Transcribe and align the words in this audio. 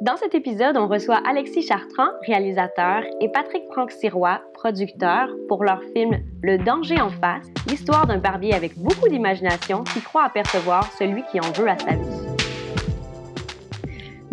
Dans 0.00 0.16
cet 0.16 0.34
épisode, 0.34 0.78
on 0.78 0.88
reçoit 0.88 1.20
Alexis 1.28 1.60
Chartrand, 1.60 2.08
réalisateur, 2.26 3.02
et 3.20 3.28
Patrick 3.28 3.64
Franck-Sirois, 3.70 4.40
producteur, 4.54 5.28
pour 5.46 5.62
leur 5.62 5.82
film 5.94 6.22
Le 6.42 6.56
danger 6.56 6.98
en 7.02 7.10
face, 7.10 7.44
l'histoire 7.68 8.06
d'un 8.06 8.16
barbier 8.16 8.54
avec 8.54 8.78
beaucoup 8.78 9.10
d'imagination 9.10 9.84
qui 9.84 10.00
croit 10.00 10.24
apercevoir 10.24 10.90
celui 10.98 11.22
qui 11.30 11.38
en 11.38 11.52
veut 11.52 11.68
à 11.68 11.78
sa 11.78 11.96
vie. 11.96 12.36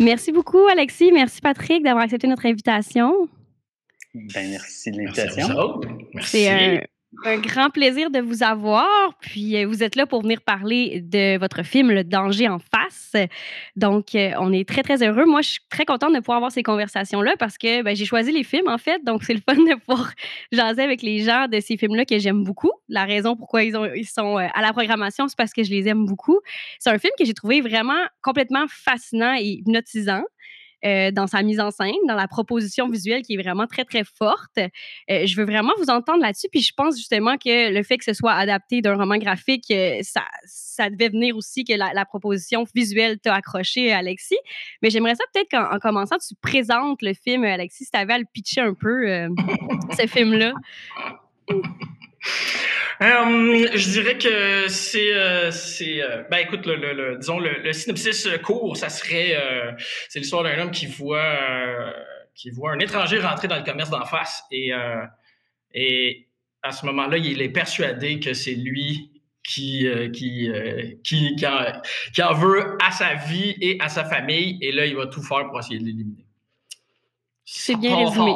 Merci 0.00 0.32
beaucoup, 0.32 0.66
Alexis. 0.68 1.12
Merci, 1.12 1.42
Patrick, 1.42 1.84
d'avoir 1.84 2.04
accepté 2.04 2.26
notre 2.28 2.46
invitation. 2.46 3.28
Ben, 4.14 4.48
merci 4.48 4.90
de 4.90 4.96
l'invitation. 4.96 5.80
Merci. 6.14 6.48
Un 7.24 7.38
grand 7.38 7.70
plaisir 7.70 8.10
de 8.10 8.20
vous 8.20 8.44
avoir. 8.44 8.86
Puis 9.20 9.56
euh, 9.56 9.66
vous 9.66 9.82
êtes 9.82 9.96
là 9.96 10.06
pour 10.06 10.22
venir 10.22 10.40
parler 10.40 11.00
de 11.00 11.36
votre 11.38 11.64
film 11.64 11.90
Le 11.90 12.04
danger 12.04 12.48
en 12.48 12.58
face. 12.60 13.12
Donc 13.74 14.14
euh, 14.14 14.30
on 14.38 14.52
est 14.52 14.66
très 14.68 14.82
très 14.82 15.02
heureux. 15.02 15.26
Moi 15.26 15.42
je 15.42 15.50
suis 15.50 15.60
très 15.68 15.84
contente 15.84 16.14
de 16.14 16.20
pouvoir 16.20 16.36
avoir 16.36 16.52
ces 16.52 16.62
conversations 16.62 17.20
là 17.20 17.34
parce 17.36 17.58
que 17.58 17.82
ben, 17.82 17.96
j'ai 17.96 18.04
choisi 18.04 18.30
les 18.30 18.44
films 18.44 18.68
en 18.68 18.78
fait. 18.78 19.02
Donc 19.04 19.24
c'est 19.24 19.34
le 19.34 19.40
fun 19.48 19.56
de 19.56 19.74
pouvoir 19.80 20.12
jaser 20.52 20.82
avec 20.82 21.02
les 21.02 21.18
gens 21.24 21.48
de 21.48 21.58
ces 21.58 21.76
films 21.76 21.96
là 21.96 22.04
que 22.04 22.18
j'aime 22.18 22.44
beaucoup. 22.44 22.70
La 22.88 23.04
raison 23.04 23.34
pourquoi 23.34 23.64
ils 23.64 24.06
sont 24.06 24.38
euh, 24.38 24.46
à 24.54 24.62
la 24.62 24.72
programmation 24.72 25.26
c'est 25.26 25.36
parce 25.36 25.52
que 25.52 25.64
je 25.64 25.70
les 25.70 25.88
aime 25.88 26.06
beaucoup. 26.06 26.38
C'est 26.78 26.90
un 26.90 26.98
film 26.98 27.12
que 27.18 27.24
j'ai 27.24 27.34
trouvé 27.34 27.60
vraiment 27.60 28.06
complètement 28.22 28.66
fascinant 28.68 29.34
et 29.34 29.44
hypnotisant. 29.44 30.22
Euh, 30.84 31.10
dans 31.10 31.26
sa 31.26 31.42
mise 31.42 31.58
en 31.58 31.72
scène, 31.72 31.90
dans 32.06 32.14
la 32.14 32.28
proposition 32.28 32.88
visuelle 32.88 33.22
qui 33.22 33.34
est 33.34 33.42
vraiment 33.42 33.66
très, 33.66 33.84
très 33.84 34.04
forte. 34.04 34.58
Euh, 34.58 35.26
je 35.26 35.36
veux 35.36 35.44
vraiment 35.44 35.72
vous 35.78 35.90
entendre 35.90 36.20
là-dessus. 36.22 36.46
Puis 36.52 36.60
je 36.60 36.72
pense 36.72 36.96
justement 36.96 37.36
que 37.36 37.72
le 37.72 37.82
fait 37.82 37.98
que 37.98 38.04
ce 38.04 38.12
soit 38.12 38.34
adapté 38.34 38.80
d'un 38.80 38.94
roman 38.94 39.16
graphique, 39.16 39.64
euh, 39.72 39.98
ça, 40.02 40.90
devait 40.90 41.08
venir 41.08 41.36
aussi 41.36 41.64
que 41.64 41.72
la, 41.72 42.04
proposition 42.04 42.64
visuelle 42.74 43.18
t'a 43.18 43.34
accroché, 43.34 43.92
Alexis. 43.92 44.38
Mais 44.80 44.90
j'aimerais 44.90 45.16
ça 45.16 45.24
peut-être 45.32 45.50
qu'en 45.50 45.78
commençant, 45.80 46.16
tu 46.18 46.36
présentes 46.40 47.02
le 47.02 47.12
film, 47.12 47.42
Alexis, 47.42 47.86
si 47.86 47.90
tu 47.90 47.98
avais 47.98 48.12
à 48.12 48.18
le 48.18 48.26
pitcher 48.32 48.60
un 48.60 48.74
peu, 48.74 49.28
ce 49.98 50.06
film-là. 50.06 50.52
Euh, 53.00 53.68
je 53.74 53.90
dirais 53.90 54.18
que 54.18 54.66
c'est, 54.68 55.14
euh, 55.14 55.52
c'est, 55.52 56.02
euh, 56.02 56.24
ben 56.30 56.38
écoute, 56.38 56.66
le, 56.66 56.74
le, 56.74 57.16
disons 57.16 57.38
le, 57.38 57.62
le, 57.62 57.72
synopsis 57.72 58.28
court, 58.42 58.76
ça 58.76 58.88
serait, 58.88 59.36
c'est 60.08 60.18
l'histoire 60.18 60.42
d'un 60.42 60.58
homme 60.58 60.70
qui 60.72 60.86
voit, 60.86 61.38
qui 62.34 62.50
voit 62.50 62.72
un 62.72 62.78
étranger 62.80 63.20
rentrer 63.20 63.46
dans 63.46 63.56
le 63.56 63.62
commerce 63.62 63.90
d'en 63.90 64.04
face 64.04 64.42
et, 64.50 64.72
et 65.74 66.26
à 66.62 66.72
ce 66.72 66.86
moment-là, 66.86 67.18
il 67.18 67.40
est 67.40 67.50
persuadé 67.50 68.18
que 68.18 68.34
c'est 68.34 68.54
lui 68.54 69.12
qui, 69.44 69.86
qui, 70.12 70.50
qui, 71.04 71.36
qui, 71.36 71.46
en, 71.46 71.80
qui 72.12 72.22
en 72.22 72.34
veut 72.34 72.76
à 72.84 72.90
sa 72.90 73.14
vie 73.14 73.54
et 73.60 73.78
à 73.80 73.88
sa 73.88 74.04
famille 74.04 74.58
et 74.60 74.72
là, 74.72 74.86
il 74.86 74.96
va 74.96 75.06
tout 75.06 75.22
faire 75.22 75.46
pour 75.48 75.60
essayer 75.60 75.78
de 75.78 75.84
l'éliminer. 75.84 76.28
C'est 77.50 77.76
bien 77.76 77.96
résumé. 77.96 78.34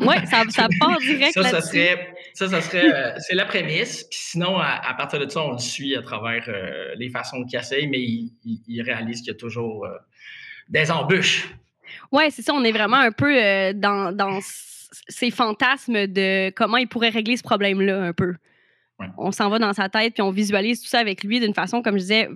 Oui, 0.00 0.14
ça, 0.24 0.44
ça 0.48 0.66
part 0.80 0.98
direct 1.00 1.34
ça, 1.34 1.42
ça 1.42 1.60
serait, 1.60 2.14
ça, 2.36 2.48
ça 2.48 2.60
serait, 2.60 2.92
euh, 2.94 3.14
c'est 3.18 3.34
la 3.34 3.46
prémisse. 3.46 4.04
Puis 4.04 4.18
sinon, 4.20 4.58
à, 4.58 4.92
partir 4.94 5.18
de 5.18 5.28
ça, 5.28 5.42
on 5.42 5.52
le 5.52 5.58
suit 5.58 5.96
à 5.96 6.02
travers 6.02 6.44
euh, 6.48 6.94
les 6.96 7.08
façons 7.08 7.44
qu'il 7.44 7.58
essaye, 7.58 7.88
mais 7.88 8.00
il, 8.00 8.82
réalise 8.82 9.20
qu'il 9.20 9.28
y 9.28 9.36
a 9.36 9.38
toujours 9.38 9.86
euh, 9.86 9.96
des 10.68 10.90
embûches. 10.90 11.48
Oui, 12.12 12.24
c'est 12.30 12.42
ça. 12.42 12.52
On 12.52 12.62
est 12.62 12.72
vraiment 12.72 12.98
un 12.98 13.10
peu 13.10 13.32
dans, 13.72 14.14
dans 14.14 14.38
ces 15.08 15.30
fantasmes 15.30 16.06
de 16.06 16.50
comment 16.50 16.76
il 16.76 16.88
pourrait 16.88 17.08
régler 17.08 17.38
ce 17.38 17.42
problème-là 17.42 18.02
un 18.02 18.12
peu. 18.12 18.34
On 19.16 19.32
s'en 19.32 19.48
va 19.48 19.58
dans 19.58 19.72
sa 19.72 19.88
tête, 19.88 20.14
puis 20.14 20.22
on 20.22 20.30
visualise 20.30 20.82
tout 20.82 20.88
ça 20.88 20.98
avec 20.98 21.24
lui 21.24 21.40
d'une 21.40 21.54
façon, 21.54 21.80
comme 21.80 21.94
je 21.94 22.02
disais, 22.02 22.28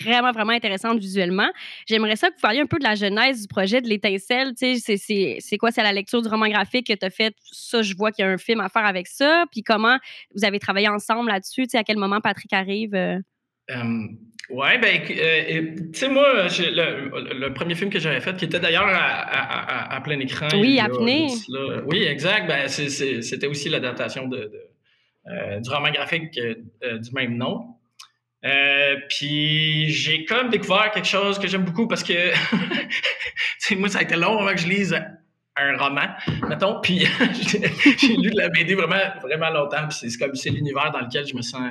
vraiment, 0.00 0.32
vraiment 0.32 0.52
intéressante 0.52 0.98
visuellement. 0.98 1.50
J'aimerais 1.86 2.16
ça 2.16 2.28
que 2.28 2.34
vous 2.34 2.40
parliez 2.40 2.60
un 2.60 2.66
peu 2.66 2.78
de 2.78 2.84
la 2.84 2.94
genèse 2.94 3.42
du 3.42 3.48
projet 3.48 3.80
de 3.80 3.88
l'étincelle. 3.88 4.52
C'est 4.56 5.58
quoi? 5.58 5.70
C'est 5.70 5.82
la 5.82 5.92
lecture 5.92 6.22
du 6.22 6.28
roman 6.28 6.48
graphique 6.48 6.86
que 6.86 6.92
tu 6.92 7.04
as 7.04 7.10
fait. 7.10 7.34
Ça, 7.42 7.82
je 7.82 7.94
vois 7.94 8.12
qu'il 8.12 8.24
y 8.24 8.28
a 8.28 8.30
un 8.30 8.38
film 8.38 8.60
à 8.60 8.68
faire 8.68 8.84
avec 8.84 9.06
ça. 9.06 9.44
Puis 9.50 9.62
comment 9.62 9.98
vous 10.34 10.44
avez 10.44 10.58
travaillé 10.58 10.88
ensemble 10.88 11.30
là-dessus? 11.30 11.66
À 11.74 11.84
quel 11.84 11.96
moment 11.96 12.20
Patrick 12.20 12.52
arrive? 12.52 12.94
Euh? 12.94 13.18
ouais, 14.50 14.78
ben, 14.78 15.00
euh, 15.10 15.74
tu 15.92 15.98
sais, 15.98 16.08
moi, 16.08 16.44
le, 16.44 17.48
premier 17.48 17.74
film 17.74 17.90
que 17.90 17.98
j'avais 17.98 18.20
fait, 18.20 18.36
qui 18.36 18.44
était 18.44 18.60
d'ailleurs 18.60 18.88
à, 18.88 20.00
plein 20.02 20.20
écran. 20.20 20.48
Oui, 20.52 20.78
apnée. 20.78 21.28
Oui, 21.86 22.04
exact. 22.04 22.46
Ben, 22.46 22.68
c'était 22.68 23.46
aussi 23.46 23.68
l'adaptation 23.68 24.28
de, 24.28 24.52
euh, 25.26 25.60
du 25.60 25.70
roman 25.70 25.90
graphique 25.90 26.32
du 26.32 27.10
même 27.12 27.36
nom. 27.36 27.74
Euh, 28.44 28.96
puis 29.08 29.90
j'ai 29.90 30.24
comme 30.24 30.50
découvert 30.50 30.90
quelque 30.90 31.08
chose 31.08 31.38
que 31.38 31.48
j'aime 31.48 31.64
beaucoup 31.64 31.86
parce 31.86 32.02
que 32.02 32.32
moi, 33.76 33.88
ça 33.88 34.00
a 34.00 34.02
été 34.02 34.16
long 34.16 34.38
avant 34.38 34.52
que 34.52 34.60
je 34.60 34.68
lise 34.68 35.02
un 35.56 35.76
roman, 35.76 36.08
mettons. 36.48 36.80
Puis 36.80 37.06
j'ai 37.98 38.16
lu 38.16 38.30
de 38.30 38.36
la 38.36 38.48
BD 38.48 38.74
vraiment, 38.74 39.20
vraiment 39.22 39.50
longtemps. 39.50 39.88
Puis 39.88 40.10
c'est 40.10 40.18
comme 40.18 40.34
c'est 40.34 40.50
l'univers 40.50 40.90
dans 40.92 41.00
lequel 41.00 41.26
je 41.26 41.34
me 41.34 41.42
sens, 41.42 41.70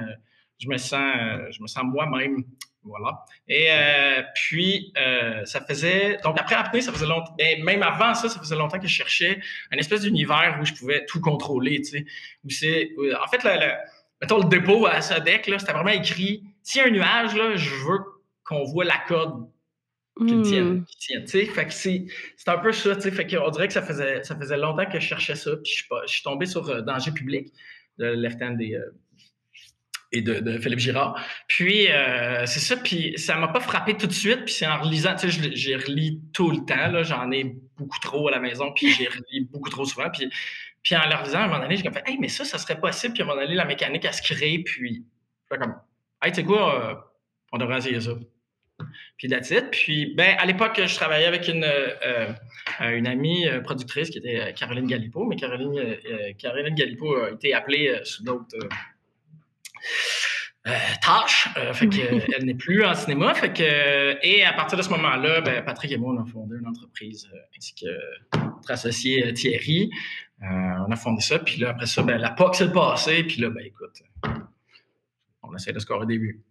je 0.59 0.67
me 0.67 0.77
sens, 0.77 1.13
je 1.51 1.61
me 1.61 1.67
sens 1.67 1.83
moi-même. 1.83 2.43
Voilà. 2.85 3.23
Et 3.47 3.67
euh, 3.69 4.21
puis, 4.35 4.91
euh, 4.97 5.45
ça 5.45 5.61
faisait. 5.61 6.17
Donc, 6.23 6.39
après 6.39 6.55
apnée, 6.55 6.81
ça 6.81 6.91
faisait 6.91 7.05
longtemps. 7.05 7.33
Et 7.39 7.55
ben, 7.57 7.65
même 7.65 7.83
avant 7.83 8.13
ça, 8.13 8.27
ça 8.27 8.39
faisait 8.39 8.55
longtemps 8.55 8.79
que 8.79 8.87
je 8.87 8.93
cherchais 8.93 9.39
un 9.71 9.77
espèce 9.77 10.01
d'univers 10.01 10.57
où 10.61 10.65
je 10.65 10.73
pouvais 10.73 11.05
tout 11.05 11.21
contrôler, 11.21 11.81
tu 11.81 11.91
sais. 11.91 12.05
C'est. 12.49 12.91
En 13.21 13.27
fait, 13.27 13.43
le, 13.43 13.71
mettons, 14.21 14.39
le 14.39 14.49
dépôt 14.49 14.85
à 14.85 15.01
Sadec, 15.01 15.47
là, 15.47 15.59
c'était 15.59 15.71
vraiment 15.71 15.89
écrit 15.89 16.43
s'il 16.63 16.81
y 16.81 16.83
a 16.83 16.87
un 16.87 16.91
nuage, 16.91 17.35
là, 17.35 17.55
je 17.55 17.75
veux 17.75 17.99
qu'on 18.43 18.63
voit 18.63 18.85
la 18.85 18.97
corde 19.07 19.47
qui 20.17 20.35
mmh. 20.35 20.43
tienne. 20.43 20.85
Fait 21.27 21.65
que 21.65 21.73
c'est, 21.73 22.05
un 22.47 22.57
peu 22.57 22.71
ça. 22.71 22.99
Fait 22.99 23.27
qu'on 23.27 23.49
dirait 23.49 23.67
que 23.67 23.73
ça 23.73 23.81
faisait, 23.81 24.23
ça 24.23 24.35
faisait 24.35 24.57
longtemps 24.57 24.85
que 24.85 24.99
je 24.99 25.07
cherchais 25.07 25.35
ça. 25.35 25.51
Puis 25.63 25.73
je, 25.75 25.83
je 26.05 26.13
suis 26.13 26.23
tombé 26.23 26.45
sur 26.45 26.69
euh, 26.69 26.81
Danger 26.81 27.11
public 27.11 27.51
de 27.97 28.05
Left-Hand 28.05 28.61
et, 28.61 28.75
euh, 28.75 28.91
et 30.11 30.21
de, 30.21 30.59
Philippe 30.59 30.79
Girard. 30.79 31.19
Puis 31.47 31.91
euh, 31.91 32.45
c'est 32.45 32.59
ça. 32.59 32.77
Puis 32.77 33.17
ça 33.17 33.35
m'a 33.37 33.47
pas 33.47 33.59
frappé 33.59 33.97
tout 33.97 34.07
de 34.07 34.13
suite. 34.13 34.45
Puis 34.45 34.53
c'est 34.53 34.67
en 34.67 34.79
relisant, 34.79 35.15
tu 35.15 35.31
sais, 35.31 35.51
j'ai 35.55 35.75
relis 35.75 36.21
tout 36.31 36.51
le 36.51 36.63
temps. 36.65 36.91
Là, 36.91 37.03
j'en 37.03 37.31
ai 37.31 37.55
beaucoup 37.75 37.99
trop 37.99 38.27
à 38.27 38.31
la 38.31 38.39
maison. 38.39 38.71
Puis 38.73 38.91
j'ai 38.91 39.07
relis 39.07 39.47
beaucoup 39.51 39.69
trop 39.69 39.85
souvent. 39.85 40.09
Puis, 40.11 40.29
puis 40.83 40.95
en 40.95 41.09
le 41.09 41.15
relisant, 41.15 41.39
à 41.39 41.43
un 41.43 41.47
moment 41.47 41.59
donné, 41.59 41.75
j'ai 41.75 41.83
comme 41.83 41.93
fait, 41.93 42.03
hey, 42.05 42.17
mais 42.19 42.29
ça, 42.29 42.45
ça 42.45 42.59
serait 42.59 42.79
possible. 42.79 43.13
Puis 43.13 43.23
à 43.23 43.25
un 43.25 43.29
moment 43.29 43.41
donné, 43.41 43.55
la 43.55 43.65
mécanique, 43.65 44.05
elle 44.05 44.13
se 44.13 44.21
crée. 44.21 44.59
Puis, 44.59 45.03
comme, 45.49 45.75
Hey, 46.23 46.31
tu 46.31 46.37
sais 46.37 46.45
quoi, 46.45 46.89
euh, 46.89 46.95
on 47.51 47.57
devrait 47.57 47.79
essayer 47.79 47.99
ça. 47.99 48.11
Puis 49.17 49.27
la 49.27 49.41
titre. 49.41 49.69
Puis, 49.71 50.13
ben, 50.15 50.37
à 50.39 50.45
l'époque, 50.45 50.79
je 50.81 50.95
travaillais 50.95 51.25
avec 51.25 51.49
une, 51.49 51.65
euh, 51.65 52.31
euh, 52.81 52.97
une 52.97 53.07
amie 53.07 53.45
productrice 53.65 54.09
qui 54.09 54.19
était 54.19 54.53
Caroline 54.53 54.87
Galipo, 54.87 55.25
mais 55.25 55.35
Caroline, 55.35 55.97
Caroline 56.37 56.75
Galipo 56.75 57.13
a 57.15 57.31
été 57.31 57.53
appelée 57.53 57.99
sous 58.05 58.23
d'autres 58.23 58.57
tâches. 61.01 61.49
fait 61.73 61.89
qu'elle 61.89 62.45
n'est 62.45 62.53
plus 62.55 62.85
en 62.85 62.93
cinéma. 62.93 63.33
Fait 63.33 63.51
que, 63.51 64.25
et 64.25 64.45
à 64.45 64.53
partir 64.53 64.77
de 64.77 64.83
ce 64.83 64.89
moment-là, 64.91 65.41
ben, 65.41 65.61
Patrick 65.65 65.91
et 65.91 65.97
moi, 65.97 66.13
on 66.17 66.23
a 66.23 66.25
fondé 66.25 66.55
une 66.57 66.67
entreprise 66.67 67.29
ainsi 67.57 67.75
que 67.75 67.87
notre 68.33 68.71
associé 68.71 69.33
Thierry. 69.33 69.89
on 70.41 70.89
a 70.89 70.95
fondé 70.95 71.21
ça. 71.21 71.39
Puis 71.39 71.57
là, 71.57 71.71
après 71.71 71.85
ça, 71.85 72.01
ben, 72.01 72.17
la 72.17 72.31
POC 72.31 72.55
s'est 72.55 72.71
passée. 72.71 73.23
Puis 73.23 73.41
là, 73.41 73.49
ben, 73.49 73.65
écoute 73.65 74.01
on 75.43 75.55
essaie 75.55 75.73
de 75.73 75.79
scorer 75.79 76.05
des 76.05 76.17
buts. 76.17 76.41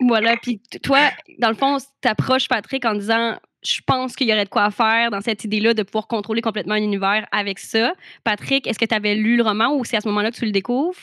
Voilà, 0.00 0.36
puis 0.36 0.60
toi, 0.82 1.10
dans 1.38 1.48
le 1.48 1.56
fond, 1.56 1.78
tu 1.78 2.08
approches 2.08 2.48
Patrick 2.48 2.84
en 2.84 2.94
disant 2.94 3.38
je 3.64 3.80
pense 3.84 4.14
qu'il 4.14 4.28
y 4.28 4.32
aurait 4.32 4.44
de 4.44 4.50
quoi 4.50 4.70
faire 4.70 5.10
dans 5.10 5.20
cette 5.20 5.42
idée-là 5.42 5.74
de 5.74 5.82
pouvoir 5.82 6.06
contrôler 6.06 6.40
complètement 6.40 6.76
l'univers 6.76 7.26
avec 7.32 7.58
ça. 7.58 7.92
Patrick, 8.22 8.66
est-ce 8.66 8.78
que 8.78 8.84
tu 8.84 8.94
avais 8.94 9.16
lu 9.16 9.36
le 9.36 9.42
roman 9.42 9.74
ou 9.74 9.84
c'est 9.84 9.96
à 9.96 10.00
ce 10.00 10.08
moment-là 10.08 10.30
que 10.30 10.36
tu 10.36 10.44
le 10.44 10.52
découvres? 10.52 10.98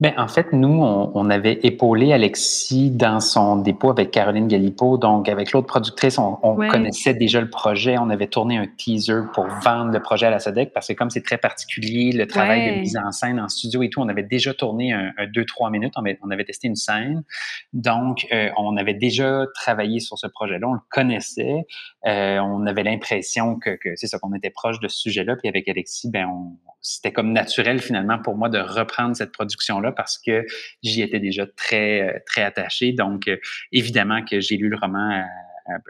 Ben, 0.00 0.14
en 0.16 0.28
fait, 0.28 0.52
nous, 0.52 0.80
on, 0.80 1.28
avait 1.28 1.58
épaulé 1.64 2.12
Alexis 2.12 2.92
dans 2.92 3.18
son 3.18 3.56
dépôt 3.56 3.90
avec 3.90 4.12
Caroline 4.12 4.46
Galipo. 4.46 4.96
Donc, 4.96 5.28
avec 5.28 5.50
l'autre 5.50 5.66
productrice, 5.66 6.18
on, 6.18 6.36
connaissait 6.54 7.14
déjà 7.14 7.40
le 7.40 7.50
projet. 7.50 7.98
On 7.98 8.08
avait 8.08 8.28
tourné 8.28 8.58
un 8.58 8.68
teaser 8.68 9.22
pour 9.34 9.46
vendre 9.46 9.90
le 9.90 10.00
projet 10.00 10.26
à 10.26 10.30
la 10.30 10.38
SEDEC 10.38 10.72
parce 10.72 10.86
que 10.86 10.92
comme 10.92 11.10
c'est 11.10 11.24
très 11.24 11.36
particulier, 11.38 12.12
le 12.12 12.28
travail 12.28 12.76
de 12.76 12.80
mise 12.80 12.96
en 12.96 13.10
scène 13.10 13.40
en 13.40 13.48
studio 13.48 13.82
et 13.82 13.90
tout, 13.90 14.00
on 14.00 14.08
avait 14.08 14.22
déjà 14.22 14.54
tourné 14.54 14.92
un, 14.92 15.10
deux, 15.34 15.44
trois 15.44 15.68
minutes. 15.68 15.94
On 15.96 16.02
avait, 16.02 16.16
on 16.22 16.30
avait, 16.30 16.44
testé 16.44 16.68
une 16.68 16.76
scène. 16.76 17.24
Donc, 17.72 18.24
euh, 18.32 18.50
on 18.56 18.76
avait 18.76 18.94
déjà 18.94 19.46
travaillé 19.52 19.98
sur 19.98 20.16
ce 20.16 20.28
projet-là. 20.28 20.68
On 20.68 20.74
le 20.74 20.80
connaissait. 20.90 21.66
Euh, 22.06 22.38
on 22.38 22.66
avait 22.66 22.84
l'impression 22.84 23.56
que, 23.56 23.70
que 23.70 23.96
c'est 23.96 24.06
ça, 24.06 24.20
qu'on 24.20 24.32
était 24.32 24.50
proche 24.50 24.78
de 24.78 24.86
ce 24.86 24.96
sujet-là. 24.96 25.34
Puis 25.34 25.48
avec 25.48 25.68
Alexis, 25.68 26.08
ben, 26.08 26.26
on, 26.26 26.56
c'était 26.80 27.12
comme 27.12 27.32
naturel 27.32 27.80
finalement 27.80 28.18
pour 28.18 28.36
moi 28.36 28.48
de 28.48 28.58
reprendre 28.58 29.16
cette 29.16 29.32
production-là 29.32 29.92
parce 29.92 30.18
que 30.18 30.46
j'y 30.82 31.02
étais 31.02 31.20
déjà 31.20 31.46
très, 31.46 32.22
très 32.26 32.42
attaché. 32.42 32.92
Donc, 32.92 33.30
évidemment 33.72 34.24
que 34.24 34.40
j'ai 34.40 34.56
lu 34.56 34.68
le 34.68 34.76
roman 34.76 35.24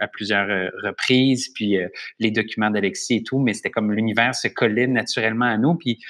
à, 0.01 0.09
plusieurs 0.09 0.49
reprises, 0.83 1.51
puis 1.55 1.77
les 2.19 2.31
documents 2.33 2.71
d'Alexis 2.71 3.17
et 3.17 3.23
tout, 3.23 3.39
mais 3.39 3.55
c'était 3.55 3.71
comme 3.71 3.93
l'univers 3.93 4.35
se 4.35 4.49
collait 4.49 4.89
naturellement 4.89 5.45
à 5.45 5.57
nous. 5.57 5.77
Puis 5.77 6.01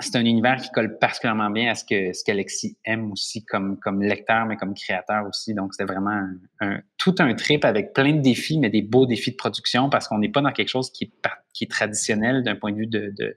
c'est 0.00 0.16
un 0.16 0.24
univers 0.24 0.56
qui 0.56 0.70
colle 0.70 0.98
particulièrement 0.98 1.50
bien 1.50 1.70
à 1.70 1.74
ce 1.74 1.84
que 1.84 2.12
ce 2.12 2.24
qu'Alexis 2.24 2.76
aime 2.84 3.12
aussi 3.12 3.44
comme 3.44 3.78
comme 3.78 4.02
lecteur 4.02 4.44
mais 4.46 4.56
comme 4.56 4.74
créateur 4.74 5.24
aussi 5.28 5.54
donc 5.54 5.72
c'était 5.72 5.90
vraiment 5.90 6.20
un, 6.60 6.80
tout 6.98 7.14
un 7.20 7.32
trip 7.34 7.64
avec 7.64 7.92
plein 7.92 8.12
de 8.12 8.20
défis 8.20 8.58
mais 8.58 8.70
des 8.70 8.82
beaux 8.82 9.06
défis 9.06 9.30
de 9.30 9.36
production 9.36 9.90
parce 9.90 10.08
qu'on 10.08 10.18
n'est 10.18 10.30
pas 10.30 10.40
dans 10.40 10.50
quelque 10.52 10.68
chose 10.68 10.90
qui 10.90 11.04
est 11.04 11.28
qui 11.52 11.64
est 11.64 11.70
traditionnel 11.70 12.42
d'un 12.42 12.56
point 12.56 12.72
de 12.72 12.78
vue 12.78 12.86
de, 12.88 13.14
de, 13.16 13.36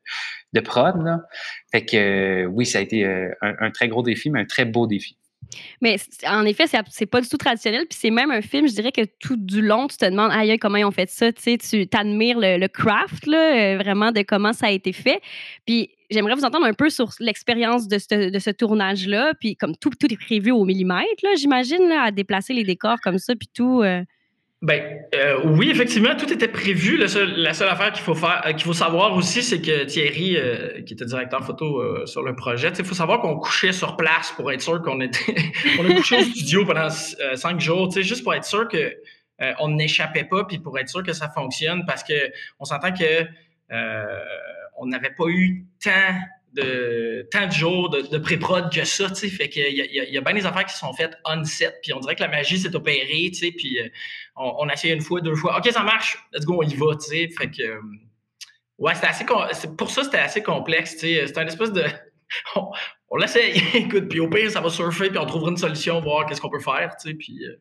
de 0.54 0.60
prod 0.60 1.00
là. 1.04 1.22
fait 1.72 1.86
que 1.86 2.46
oui 2.48 2.66
ça 2.66 2.80
a 2.80 2.82
été 2.82 3.06
euh, 3.06 3.30
un, 3.42 3.54
un 3.60 3.72
très 3.72 3.88
gros 3.88 4.02
défi 4.02 4.32
mais 4.32 4.42
un 4.42 4.46
très 4.46 4.66
beau 4.66 4.88
défi 4.88 5.18
mais 5.82 5.98
en 6.28 6.46
effet, 6.46 6.66
c'est 6.90 7.06
pas 7.06 7.22
du 7.22 7.30
tout 7.30 7.38
traditionnel. 7.38 7.86
Puis 7.90 7.98
c'est 8.00 8.12
même 8.12 8.32
un 8.32 8.42
film, 8.42 8.68
je 8.68 8.74
dirais 8.74 8.92
que 8.92 9.02
tout 9.20 9.38
du 9.38 9.62
long, 9.62 9.88
tu 9.88 9.98
te 9.98 10.06
demandes, 10.06 10.32
aïe, 10.32 10.58
comment 10.60 10.78
ils 10.78 10.86
ont 10.86 10.92
fait 10.92 11.10
ça. 11.10 11.32
Tu 11.32 11.88
t'admires 11.88 12.38
le, 12.40 12.68
craft, 12.68 13.26
là, 13.26 13.56
euh, 13.56 13.78
vraiment, 13.78 14.12
de 14.12 14.22
comment 14.22 14.54
ça 14.54 14.68
a 14.68 14.72
été 14.72 14.94
fait. 14.94 15.22
Puis 15.66 15.90
j'aimerais 16.10 16.36
vous 16.36 16.46
entendre 16.46 16.66
un 16.66 16.74
peu 16.74 16.90
sur 16.90 17.12
l'expérience 17.20 17.88
de 17.88 17.98
ce, 17.98 18.30
de 18.30 18.40
ce 18.40 18.50
tournage-là. 18.50 19.34
Puis 19.40 19.56
comme 19.56 19.76
tout, 19.76 19.92
tout 20.00 20.12
est 20.12 20.18
prévu 20.18 20.52
au 20.52 20.66
millimètre, 20.66 21.08
j'imagine, 21.38 21.92
à 21.92 22.12
déplacer 22.12 22.54
les 22.54 22.64
décors 22.64 23.00
comme 23.02 23.18
ça, 23.18 23.36
puis 23.36 23.50
tout. 23.54 23.82
Euh. 23.84 24.04
Ben 24.64 25.06
euh, 25.14 25.42
oui, 25.46 25.70
effectivement, 25.70 26.16
tout 26.16 26.32
était 26.34 26.48
prévu. 26.48 26.98
la 26.98 27.08
seule 27.08 27.70
affaire 27.70 27.92
qu'il 27.92 28.04
faut 28.04 28.16
faire, 28.16 28.42
euh, 28.44 28.54
qu'il 28.54 28.64
faut 28.64 28.74
savoir 28.74 29.16
aussi, 29.16 29.44
c'est 29.44 29.62
que 29.62 29.84
Thierry, 29.84 30.36
euh, 30.36 30.82
qui 30.82 30.94
était 30.94 31.06
directeur 31.06 31.46
photo 31.46 32.08
sur 32.08 32.24
le 32.24 32.36
projet, 32.36 32.72
il 32.76 32.84
faut 32.84 32.96
savoir 32.96 33.22
qu'on 33.22 33.38
couchait 33.38 33.72
sur 33.72 33.96
place 33.96 34.34
pour 34.36 34.52
être 34.52 34.62
sûr 34.62 34.82
qu'on 34.82 35.00
était, 35.02 35.36
on 35.80 35.88
a 35.88 35.94
couché 35.94 36.18
au 36.18 36.24
studio 36.24 36.66
pendant 36.66 36.90
cinq 36.90 37.60
jours, 37.60 37.92
juste 37.92 38.24
pour 38.24 38.34
être 38.34 38.46
sûr 38.46 38.68
que 38.68 38.96
on 39.60 39.70
n'échappait 39.70 40.24
pas, 40.24 40.46
puis 40.46 40.58
pour 40.58 40.80
être 40.80 40.90
sûr 40.90 41.04
que 41.04 41.14
ça 41.14 41.30
fonctionne, 41.30 41.86
parce 41.86 42.04
que 42.04 42.16
on 42.60 42.66
s'entend 42.66 42.92
que 42.92 43.28
on 44.80 44.88
n'avait 44.88 45.14
pas 45.16 45.28
eu 45.28 45.66
tant 45.84 45.92
de 46.58 47.28
tant 47.32 47.48
de 47.48 47.52
jours 47.52 47.90
de, 47.90 48.02
de 48.02 48.18
pré-prod 48.18 48.72
que 48.72 48.84
ça, 48.84 49.08
tu 49.10 49.16
sais. 49.16 49.30
Fait 49.30 49.50
qu'il 49.50 49.64
y 49.74 49.82
a, 49.82 49.86
y, 49.86 50.00
a, 50.00 50.10
y 50.10 50.18
a 50.18 50.22
bien 50.22 50.34
des 50.34 50.46
affaires 50.46 50.66
qui 50.66 50.76
sont 50.76 50.92
faites 50.94 51.18
on-set, 51.26 51.80
puis 51.82 51.94
on 51.94 52.00
dirait 52.00 52.16
que 52.16 52.22
la 52.22 52.28
magie 52.28 52.58
s'est 52.58 52.76
opérée, 52.76 53.30
tu 53.32 53.36
sais, 53.36 53.52
puis 53.52 53.80
euh, 53.80 53.88
on, 54.36 54.68
a 54.68 54.74
essayé 54.74 54.94
une 54.94 55.02
fois, 55.02 55.22
deux 55.22 55.36
fois. 55.36 55.58
OK, 55.58 55.72
ça 55.72 55.84
marche, 55.84 56.18
let's 56.34 56.46
go, 56.46 56.60
on 56.60 56.68
y 56.68 56.76
va, 56.76 56.96
tu 56.96 57.10
sais. 57.10 57.30
Fait 57.38 57.50
que, 57.50 57.62
euh, 57.62 57.82
ouais, 58.78 58.96
c'était 58.96 59.08
assez, 59.08 59.26
pour 59.78 59.90
ça, 59.90 60.04
c'était 60.04 60.18
assez 60.18 60.42
complexe, 60.44 60.94
tu 60.94 61.00
sais. 61.00 61.28
C'était 61.28 61.42
une 61.42 61.48
espèce 61.48 61.72
de, 61.72 61.84
on, 62.56 62.72
on 63.10 63.18
l'essaye, 63.18 63.62
écoute, 63.76 64.10
puis 64.10 64.20
au 64.20 64.30
pire, 64.30 64.50
ça 64.52 64.62
va 64.62 64.70
surfer, 64.70 65.10
puis 65.10 65.20
on 65.20 65.26
trouvera 65.26 65.52
une 65.52 65.58
solution, 65.58 66.02
voir 66.02 66.26
qu'est-ce 66.26 66.42
qu'on 66.42 66.50
peut 66.50 66.60
faire, 66.60 66.96
tu 67.02 67.10
sais, 67.10 67.16
puis... 67.16 67.46
Euh, 67.46 67.58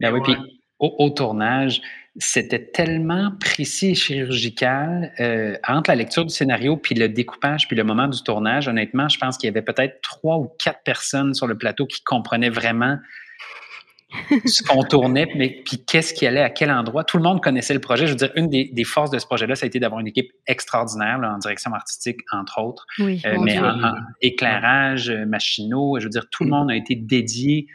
ben 0.00 0.12
oui, 0.12 0.20
puis 0.22 0.36
au, 0.78 1.10
tournage, 1.10 1.82
c'était 2.16 2.70
tellement 2.70 3.32
précis 3.40 3.90
et 3.90 3.94
chirurgical 3.94 5.12
euh, 5.18 5.56
entre 5.66 5.90
la 5.90 5.96
lecture 5.96 6.24
du 6.24 6.32
scénario 6.32 6.76
puis 6.76 6.94
le 6.94 7.08
découpage 7.08 7.66
puis 7.66 7.76
le 7.76 7.84
moment 7.84 8.06
du 8.06 8.22
tournage. 8.22 8.68
Honnêtement, 8.68 9.08
je 9.08 9.18
pense 9.18 9.38
qu'il 9.38 9.48
y 9.48 9.50
avait 9.50 9.62
peut-être 9.62 10.00
trois 10.02 10.36
ou 10.36 10.50
quatre 10.62 10.82
personnes 10.84 11.34
sur 11.34 11.46
le 11.46 11.58
plateau 11.58 11.86
qui 11.86 12.02
comprenaient 12.02 12.50
vraiment 12.50 12.98
ce 14.46 14.62
qu'on 14.62 14.82
tournait, 14.82 15.28
mais 15.36 15.62
puis 15.64 15.84
qu'est-ce 15.84 16.14
qui 16.14 16.26
allait 16.26 16.42
à 16.42 16.50
quel 16.50 16.70
endroit. 16.70 17.04
Tout 17.04 17.18
le 17.18 17.22
monde 17.22 17.42
connaissait 17.42 17.74
le 17.74 17.80
projet. 17.80 18.06
Je 18.06 18.12
veux 18.12 18.16
dire, 18.16 18.32
une 18.36 18.48
des, 18.48 18.84
forces 18.84 19.10
de 19.10 19.18
ce 19.18 19.26
projet-là, 19.26 19.54
ça 19.54 19.64
a 19.64 19.66
été 19.66 19.80
d'avoir 19.80 20.00
une 20.00 20.06
équipe 20.06 20.30
extraordinaire 20.46 21.20
en 21.22 21.38
direction 21.38 21.72
artistique, 21.72 22.20
entre 22.32 22.60
autres, 22.60 22.86
oui, 22.98 23.20
euh, 23.26 23.36
mais 23.42 23.58
en, 23.58 23.94
éclairage, 24.22 25.10
euh, 25.10 25.26
machinaux. 25.26 25.98
Je 25.98 26.04
veux 26.04 26.10
dire, 26.10 26.28
tout 26.30 26.44
le 26.44 26.50
monde 26.50 26.70
a 26.70 26.76
été 26.76 26.94
dédié 26.94 27.66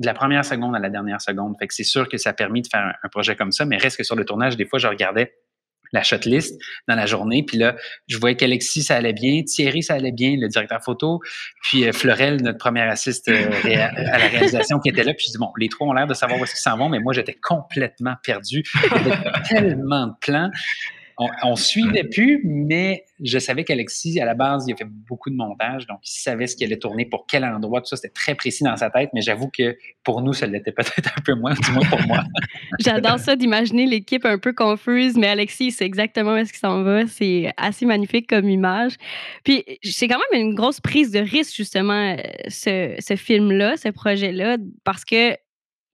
de 0.00 0.06
la 0.06 0.14
première 0.14 0.44
seconde 0.44 0.74
à 0.74 0.78
la 0.78 0.88
dernière 0.88 1.20
seconde. 1.20 1.54
Fait 1.58 1.66
que 1.66 1.74
c'est 1.74 1.84
sûr 1.84 2.08
que 2.08 2.16
ça 2.16 2.30
a 2.30 2.32
permis 2.32 2.62
de 2.62 2.68
faire 2.68 2.94
un, 3.02 3.08
projet 3.10 3.36
comme 3.36 3.52
ça, 3.52 3.66
mais 3.66 3.76
reste 3.76 3.98
que 3.98 4.02
sur 4.02 4.16
le 4.16 4.24
tournage, 4.24 4.56
des 4.56 4.64
fois, 4.64 4.78
je 4.78 4.88
regardais 4.88 5.34
la 5.92 6.02
list 6.24 6.58
dans 6.88 6.94
la 6.94 7.04
journée. 7.04 7.44
Puis 7.46 7.58
là, 7.58 7.76
je 8.06 8.16
voyais 8.16 8.36
qu'Alexis, 8.36 8.84
ça 8.84 8.96
allait 8.96 9.12
bien, 9.12 9.42
Thierry, 9.42 9.82
ça 9.82 9.94
allait 9.94 10.12
bien, 10.12 10.36
le 10.38 10.48
directeur 10.48 10.82
photo, 10.82 11.20
puis 11.62 11.86
euh, 11.86 11.92
Florel, 11.92 12.40
notre 12.42 12.58
première 12.58 12.88
assiste 12.88 13.28
euh, 13.28 13.50
à 13.64 14.18
la 14.18 14.28
réalisation 14.28 14.78
qui 14.78 14.88
était 14.88 15.04
là. 15.04 15.12
Puis 15.12 15.26
je 15.26 15.32
dis, 15.32 15.38
bon, 15.38 15.50
les 15.58 15.68
trois 15.68 15.88
ont 15.88 15.92
l'air 15.92 16.06
de 16.06 16.14
savoir 16.14 16.40
où 16.40 16.44
est-ce 16.44 16.52
qu'ils 16.52 16.62
s'en 16.62 16.78
vont, 16.78 16.88
mais 16.88 17.00
moi, 17.00 17.12
j'étais 17.12 17.36
complètement 17.42 18.14
perdu. 18.22 18.62
Avait 18.90 19.16
tellement 19.48 20.06
de 20.06 20.12
plans 20.20 20.50
on, 21.42 21.56
suivait 21.56 22.04
plus, 22.04 22.40
mais 22.44 23.04
je 23.22 23.38
savais 23.38 23.64
qu'Alexis, 23.64 24.20
à 24.20 24.24
la 24.24 24.34
base, 24.34 24.64
il 24.66 24.72
a 24.72 24.76
fait 24.76 24.88
beaucoup 24.88 25.28
de 25.30 25.34
montage, 25.34 25.86
donc 25.86 25.98
il 26.04 26.18
savait 26.18 26.46
ce 26.46 26.56
qu'il 26.56 26.66
allait 26.66 26.78
tourner 26.78 27.04
pour 27.04 27.26
quel 27.26 27.44
endroit, 27.44 27.80
tout 27.80 27.86
ça, 27.86 27.96
c'était 27.96 28.12
très 28.14 28.34
précis 28.34 28.64
dans 28.64 28.76
sa 28.76 28.90
tête, 28.90 29.10
mais 29.12 29.20
j'avoue 29.20 29.48
que 29.48 29.76
pour 30.02 30.22
nous, 30.22 30.32
ça 30.32 30.46
l'était 30.46 30.72
peut-être 30.72 31.10
un 31.16 31.20
peu 31.22 31.34
moins, 31.34 31.54
du 31.54 31.70
moins 31.72 31.86
pour 31.88 32.00
moi. 32.06 32.24
J'adore 32.80 33.18
ça 33.18 33.36
d'imaginer 33.36 33.86
l'équipe 33.86 34.24
un 34.24 34.38
peu 34.38 34.52
confuse, 34.52 35.16
mais 35.16 35.28
Alexis, 35.28 35.72
c'est 35.72 35.84
exactement 35.84 36.32
où 36.32 36.36
est-ce 36.36 36.52
qu'il 36.52 36.60
s'en 36.60 36.82
va. 36.82 37.06
C'est 37.06 37.52
assez 37.56 37.84
magnifique 37.84 38.28
comme 38.28 38.48
image. 38.48 38.94
Puis 39.44 39.64
c'est 39.82 40.08
quand 40.08 40.20
même 40.32 40.42
une 40.42 40.54
grosse 40.54 40.80
prise 40.80 41.10
de 41.10 41.20
risque, 41.20 41.54
justement, 41.54 42.14
euh, 42.14 42.16
ce, 42.48 42.94
ce 42.98 43.16
film-là, 43.16 43.76
ce 43.76 43.88
projet-là, 43.88 44.56
parce 44.84 45.04
que 45.04 45.36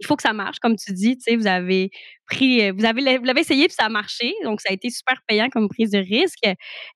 il 0.00 0.06
faut 0.06 0.16
que 0.16 0.22
ça 0.22 0.32
marche, 0.32 0.58
comme 0.58 0.76
tu 0.76 0.92
dis. 0.92 1.16
Tu 1.16 1.22
sais, 1.22 1.36
vous 1.36 1.46
avez 1.46 1.90
euh, 2.32 2.72
vous 2.76 2.84
avez, 2.84 3.18
vous 3.18 3.24
l'avez 3.24 3.40
essayé 3.40 3.66
puis 3.66 3.74
ça 3.78 3.86
a 3.86 3.88
marché, 3.88 4.34
donc 4.44 4.60
ça 4.60 4.70
a 4.70 4.72
été 4.72 4.90
super 4.90 5.16
payant 5.26 5.48
comme 5.48 5.68
prise 5.68 5.90
de 5.90 5.98
risque. 5.98 6.44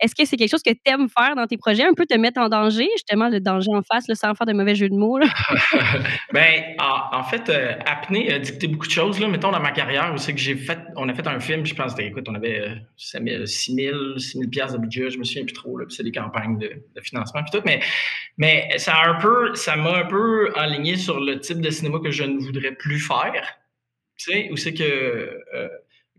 Est-ce 0.01 0.15
que 0.15 0.25
c'est 0.25 0.37
quelque 0.37 0.51
chose 0.51 0.63
que 0.63 0.71
tu 0.71 0.81
aimes 0.87 1.09
faire 1.09 1.37
dans 1.37 1.47
tes 1.47 1.57
projets, 1.57 1.85
un 1.85 1.95
peu 1.95 2.07
te 2.07 2.17
mettre 2.17 2.41
en 2.41 2.49
danger, 2.49 2.89
justement 2.95 3.29
le 3.29 3.41
danger 3.41 3.71
en 3.73 3.83
face, 3.83 4.09
là, 4.09 4.15
sans 4.15 4.35
faire 4.35 4.47
de 4.47 4.53
mauvais 4.53 4.75
jeu 4.75 4.89
de 4.89 4.95
mots? 4.95 5.19
ben, 6.33 6.63
en, 6.79 7.23
fait, 7.25 7.49
euh, 7.49 7.75
apnée 7.87 8.33
a 8.33 8.39
dicté 8.39 8.69
beaucoup 8.69 8.87
de 8.87 8.93
choses. 8.93 9.21
Là. 9.21 9.29
Mettons 9.29 9.51
dans 9.51 9.61
ma 9.61 9.73
carrière, 9.73 10.13
c'est 10.17 10.35
que 10.35 10.41
j'ai 10.41 10.57
fait, 10.57 10.79
on 10.97 11.09
a 11.09 11.15
fait 11.15 11.27
un 11.27 11.41
film, 11.41 11.65
je 11.65 11.75
pense, 11.75 11.95
écoute, 11.99 12.27
on 12.29 12.35
avait 12.35 12.61
euh, 12.61 12.75
6 12.97 13.75
000, 13.75 14.19
6 14.19 14.39
000 14.39 14.45
de 14.45 14.79
budget, 14.79 15.11
je 15.11 15.19
me 15.19 15.25
souviens 15.25 15.45
plus 15.45 15.53
trop, 15.53 15.77
là, 15.77 15.87
puis 15.87 15.95
c'est 15.95 16.03
des 16.03 16.13
campagnes 16.13 16.59
de, 16.59 16.83
financement 17.03 17.43
puis 17.43 17.59
tout, 17.59 17.65
mais, 17.65 17.81
mais 18.37 18.69
ça 18.77 18.95
un 19.07 19.15
peu, 19.15 19.55
ça 19.55 19.77
m'a 19.77 19.97
un 19.97 20.05
peu 20.05 20.53
aligné 20.57 20.97
sur 20.97 21.19
le 21.19 21.41
type 21.41 21.61
de 21.61 21.71
cinéma 21.71 21.99
que 22.03 22.11
je 22.11 22.25
ne 22.25 22.39
voudrais 22.39 22.73
plus 22.73 23.01
faire 23.01 23.60
ou 24.51 24.57
c'est 24.57 24.75
que, 24.75 24.83
euh, 25.55 25.69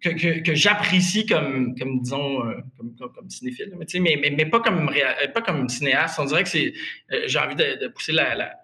que, 0.02 0.40
que, 0.42 0.56
j'apprécie 0.56 1.26
comme, 1.26 1.76
comme, 1.78 2.02
disons, 2.02 2.46
euh, 2.46 2.56
comme, 2.78 2.96
comme, 2.96 3.30
cinéphile, 3.30 3.74
mais, 3.76 4.18
mais, 4.22 4.34
mais, 4.36 4.46
pas, 4.46 4.60
comme, 4.60 4.92
pas 5.34 5.42
comme 5.42 5.70
cinéaste. 5.70 6.20
On 6.20 6.26
dirait 6.26 6.44
que 6.44 6.50
c'est, 6.50 6.74
euh, 7.12 7.24
j'ai 7.28 7.40
envie 7.40 7.56
de, 7.56 7.88
pousser 7.90 8.12
la, 8.12 8.36
la, 8.36 8.56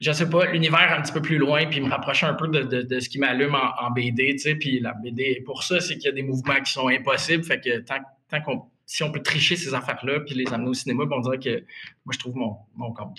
je 0.00 0.12
sais 0.12 0.28
pas, 0.28 0.46
l'univers 0.46 0.94
un 0.96 1.02
petit 1.02 1.12
peu 1.12 1.22
plus 1.22 1.38
loin, 1.38 1.66
puis 1.66 1.80
me 1.80 1.90
rapprocher 1.90 2.26
un 2.26 2.34
peu 2.34 2.48
de, 2.48 2.82
de, 2.82 3.00
ce 3.00 3.08
qui 3.08 3.18
m'allume 3.18 3.54
en, 3.54 3.90
BD, 3.90 4.32
tu 4.32 4.38
sais, 4.38 4.54
puis 4.54 4.80
la 4.80 4.94
BD, 4.94 5.42
pour 5.44 5.62
ça, 5.62 5.80
c'est 5.80 5.94
qu'il 5.94 6.06
y 6.06 6.08
a 6.08 6.12
des 6.12 6.22
mouvements 6.22 6.60
qui 6.60 6.72
sont 6.72 6.88
impossibles, 6.88 7.44
fait 7.44 7.60
que 7.60 7.80
tant, 7.80 8.00
tant 8.28 8.40
qu'on, 8.40 8.62
si 8.86 9.02
on 9.02 9.12
peut 9.12 9.22
tricher 9.22 9.56
ces 9.56 9.74
affaires-là, 9.74 10.20
puis 10.20 10.34
les 10.34 10.52
amener 10.52 10.70
au 10.70 10.74
cinéma, 10.74 11.04
on 11.10 11.20
dirait 11.20 11.38
que 11.38 11.64
moi, 12.04 12.12
je 12.12 12.18
trouve 12.18 12.34
mon, 12.36 12.56
mon 12.74 12.92
compte, 12.92 13.18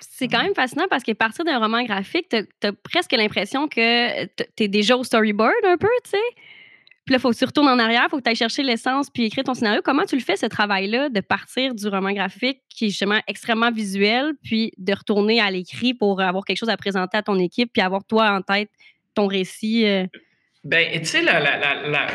c'est 0.00 0.28
quand 0.28 0.42
même 0.42 0.54
fascinant 0.54 0.86
parce 0.88 1.02
qu'à 1.02 1.14
partir 1.14 1.44
d'un 1.44 1.58
roman 1.58 1.82
graphique, 1.82 2.28
tu 2.28 2.66
as, 2.66 2.72
presque 2.72 3.12
l'impression 3.12 3.68
que 3.68 4.24
tu 4.24 4.64
es 4.64 4.68
déjà 4.68 4.96
au 4.96 5.04
storyboard 5.04 5.64
un 5.64 5.76
peu, 5.76 5.88
tu 6.04 6.10
sais. 6.10 6.42
Puis 7.04 7.14
là, 7.14 7.18
faut 7.18 7.30
que 7.30 7.36
tu 7.36 7.44
retournes 7.44 7.68
en 7.68 7.78
arrière, 7.80 8.06
faut 8.08 8.18
que 8.18 8.22
tu 8.22 8.30
ailles 8.30 8.36
chercher 8.36 8.62
l'essence 8.62 9.10
puis 9.10 9.24
écrire 9.24 9.42
ton 9.42 9.54
scénario. 9.54 9.80
Comment 9.84 10.04
tu 10.04 10.14
le 10.14 10.22
fais, 10.22 10.36
ce 10.36 10.46
travail-là, 10.46 11.08
de 11.08 11.20
partir 11.20 11.74
du 11.74 11.88
roman 11.88 12.12
graphique 12.12 12.60
qui 12.68 12.86
est 12.86 12.88
justement 12.90 13.18
extrêmement 13.26 13.72
visuel, 13.72 14.34
puis 14.44 14.72
de 14.78 14.92
retourner 14.92 15.40
à 15.40 15.50
l'écrit 15.50 15.94
pour 15.94 16.20
avoir 16.20 16.44
quelque 16.44 16.58
chose 16.58 16.68
à 16.68 16.76
présenter 16.76 17.16
à 17.16 17.22
ton 17.22 17.38
équipe, 17.40 17.72
puis 17.72 17.82
avoir 17.82 18.04
toi 18.04 18.30
en 18.30 18.42
tête 18.42 18.70
ton 19.14 19.26
récit? 19.26 19.84
Euh? 19.86 20.06
Ben, 20.62 21.00
tu 21.00 21.06
sais, 21.06 21.24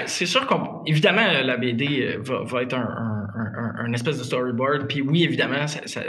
c'est 0.06 0.26
sûr 0.26 0.48
qu'évidemment, 0.48 1.28
la 1.44 1.58
BD 1.58 2.04
euh, 2.04 2.22
va, 2.22 2.64
être 2.64 2.76
un, 2.76 3.92
espèce 3.92 4.18
de 4.18 4.24
storyboard. 4.24 4.88
Puis 4.88 5.02
oui, 5.02 5.24
évidemment, 5.24 5.68
ça, 5.68 6.02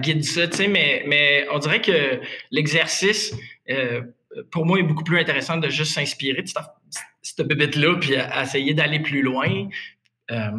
guide 0.00 0.24
ça, 0.24 0.48
tu 0.48 0.56
sais, 0.56 0.68
mais, 0.68 1.04
mais 1.06 1.46
on 1.50 1.58
dirait 1.58 1.80
que 1.80 2.20
l'exercice, 2.50 3.34
euh, 3.68 4.02
pour 4.50 4.66
moi, 4.66 4.78
est 4.78 4.84
beaucoup 4.84 5.04
plus 5.04 5.18
intéressant 5.18 5.56
de 5.56 5.68
juste 5.68 5.92
s'inspirer 5.92 6.42
de 6.42 6.48
cette, 7.22 7.46
bébête-là, 7.46 7.96
puis 8.00 8.14
essayer 8.40 8.74
d'aller 8.74 9.00
plus 9.00 9.22
loin. 9.22 9.68
Euh, 10.30 10.50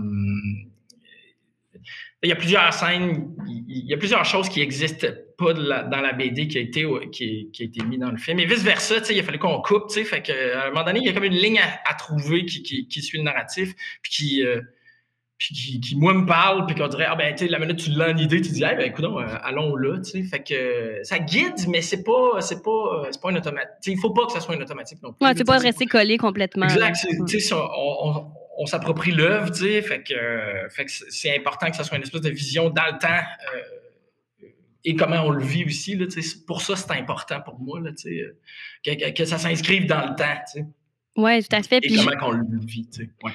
il 2.24 2.30
y 2.30 2.32
a 2.32 2.36
plusieurs 2.36 2.72
scènes, 2.74 3.36
il 3.48 3.86
y 3.86 3.94
a 3.94 3.98
plusieurs 3.98 4.26
choses 4.26 4.48
qui 4.48 4.60
n'existent 4.60 5.08
pas 5.38 5.54
dans 5.54 6.02
la 6.02 6.14
BD 6.14 6.48
qui 6.48 6.58
a 6.60 6.62
été, 6.62 6.88
qui, 7.12 7.50
a 7.60 7.64
été 7.64 7.84
mis 7.84 7.98
dans 7.98 8.12
le 8.12 8.18
film. 8.18 8.40
Et 8.40 8.46
vice-versa, 8.46 8.98
il 9.10 9.20
a 9.20 9.24
fallu 9.24 9.40
qu'on 9.40 9.60
coupe, 9.62 9.92
fait 9.92 10.22
qu'à 10.22 10.66
un 10.66 10.70
moment 10.70 10.84
donné, 10.84 11.00
il 11.00 11.06
y 11.06 11.10
a 11.10 11.14
comme 11.14 11.24
une 11.24 11.34
ligne 11.34 11.60
à, 11.60 11.94
trouver 11.96 12.46
qui, 12.46 12.88
qui, 12.88 13.02
suit 13.02 13.18
le 13.18 13.24
narratif, 13.24 13.74
puis 14.04 14.12
qui, 14.12 14.46
euh, 14.46 14.62
puis 15.42 15.80
qui, 15.80 15.96
moi, 15.96 16.14
me 16.14 16.26
parle, 16.28 16.68
puis 16.68 16.76
qu'on 16.76 16.88
dirait, 16.88 17.08
ah 17.08 17.16
ben, 17.16 17.34
tu 17.34 17.46
sais, 17.46 17.52
la 17.52 17.58
minute 17.58 17.78
tu 17.78 17.90
l'as 17.90 18.12
en 18.12 18.18
idée, 18.18 18.42
tu 18.42 18.52
dis, 18.52 18.64
ah 18.64 18.76
ben, 18.76 18.86
écoute, 18.86 19.06
euh, 19.06 19.26
allons 19.42 19.76
là, 19.76 19.98
tu 19.98 20.12
sais. 20.12 20.24
Fait 20.24 20.44
que 20.44 21.00
ça 21.02 21.18
guide, 21.18 21.68
mais 21.68 21.82
c'est 21.82 22.04
pas, 22.04 22.42
c'est 22.42 22.62
pas, 22.62 23.08
c'est 23.10 23.20
pas 23.20 23.32
un 23.32 23.36
automatique. 23.36 23.74
Il 23.88 24.00
faut 24.00 24.12
pas 24.12 24.28
que 24.28 24.34
ça 24.34 24.40
soit 24.40 24.56
un 24.56 24.62
automatique 24.62 25.02
non 25.02 25.14
plus. 25.14 25.26
Ouais, 25.26 25.34
tu 25.34 25.44
pas 25.44 25.58
rester 25.58 25.88
collé 25.88 26.20
complètement. 26.20 26.66
Exact. 26.66 26.96
Tu 27.28 27.40
sais, 27.40 27.56
on, 27.56 28.32
on 28.60 28.66
s'approprie 28.68 29.12
l'œuvre, 29.12 29.52
tu 29.52 29.62
sais, 29.62 29.82
fait 29.82 30.04
que, 30.04 30.70
fait 30.70 30.86
que 30.86 30.92
c'est 30.92 31.36
important 31.36 31.72
que 31.72 31.76
ça 31.76 31.84
soit 31.84 31.98
une 31.98 32.04
espèce 32.04 32.22
de 32.22 32.30
vision 32.30 32.70
dans 32.70 32.86
le 32.86 33.00
temps 33.00 33.26
et 34.84 34.96
comment 34.96 35.24
on 35.26 35.32
le 35.32 35.44
vit 35.44 35.66
aussi. 35.66 35.96
Là, 35.96 36.06
pour 36.48 36.62
ça, 36.62 36.76
c'est 36.76 36.92
important 36.92 37.42
pour 37.42 37.60
moi 37.60 37.80
là, 37.80 37.92
que, 38.84 39.12
que, 39.12 39.26
ça 39.26 39.38
s'inscrive 39.38 39.86
dans 39.86 40.10
le 40.10 40.16
temps. 40.16 40.42
sais. 40.46 40.66
Oui, 41.18 41.44
tout 41.44 41.56
à 41.56 41.62
fait. 41.62 41.78
Et 41.78 41.82
puis 41.82 41.98
comment 41.98 42.28
on 42.28 42.32
le 42.32 42.60
vit. 42.66 42.88
Ouais. 43.24 43.32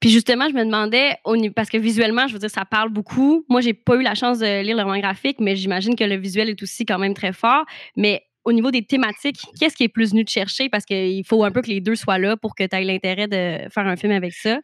Puis 0.00 0.08
justement, 0.08 0.48
je 0.48 0.54
me 0.54 0.64
demandais, 0.64 1.16
parce 1.54 1.68
que 1.68 1.76
visuellement, 1.76 2.26
je 2.26 2.32
veux 2.32 2.38
dire, 2.38 2.50
ça 2.50 2.64
parle 2.64 2.88
beaucoup. 2.88 3.44
Moi, 3.50 3.60
j'ai 3.60 3.74
pas 3.74 3.96
eu 3.96 4.02
la 4.02 4.14
chance 4.14 4.38
de 4.38 4.62
lire 4.62 4.76
le 4.76 4.82
roman 4.82 4.98
graphique, 4.98 5.38
mais 5.40 5.56
j'imagine 5.56 5.94
que 5.94 6.04
le 6.04 6.16
visuel 6.16 6.48
est 6.48 6.62
aussi 6.62 6.86
quand 6.86 6.98
même 6.98 7.12
très 7.12 7.34
fort. 7.34 7.66
Mais 7.96 8.22
au 8.44 8.52
niveau 8.52 8.70
des 8.70 8.82
thématiques, 8.82 9.42
qu'est-ce 9.58 9.76
qui 9.76 9.84
est 9.84 9.88
plus 9.88 10.12
venu 10.12 10.24
de 10.24 10.30
chercher? 10.30 10.70
Parce 10.70 10.86
qu'il 10.86 11.22
faut 11.26 11.44
un 11.44 11.50
peu 11.50 11.60
que 11.60 11.68
les 11.68 11.82
deux 11.82 11.96
soient 11.96 12.18
là 12.18 12.38
pour 12.38 12.54
que 12.54 12.64
tu 12.64 12.74
aies 12.74 12.84
l'intérêt 12.84 13.28
de 13.28 13.68
faire 13.68 13.86
un 13.86 13.96
film 13.96 14.12
avec 14.12 14.32
ça. 14.32 14.60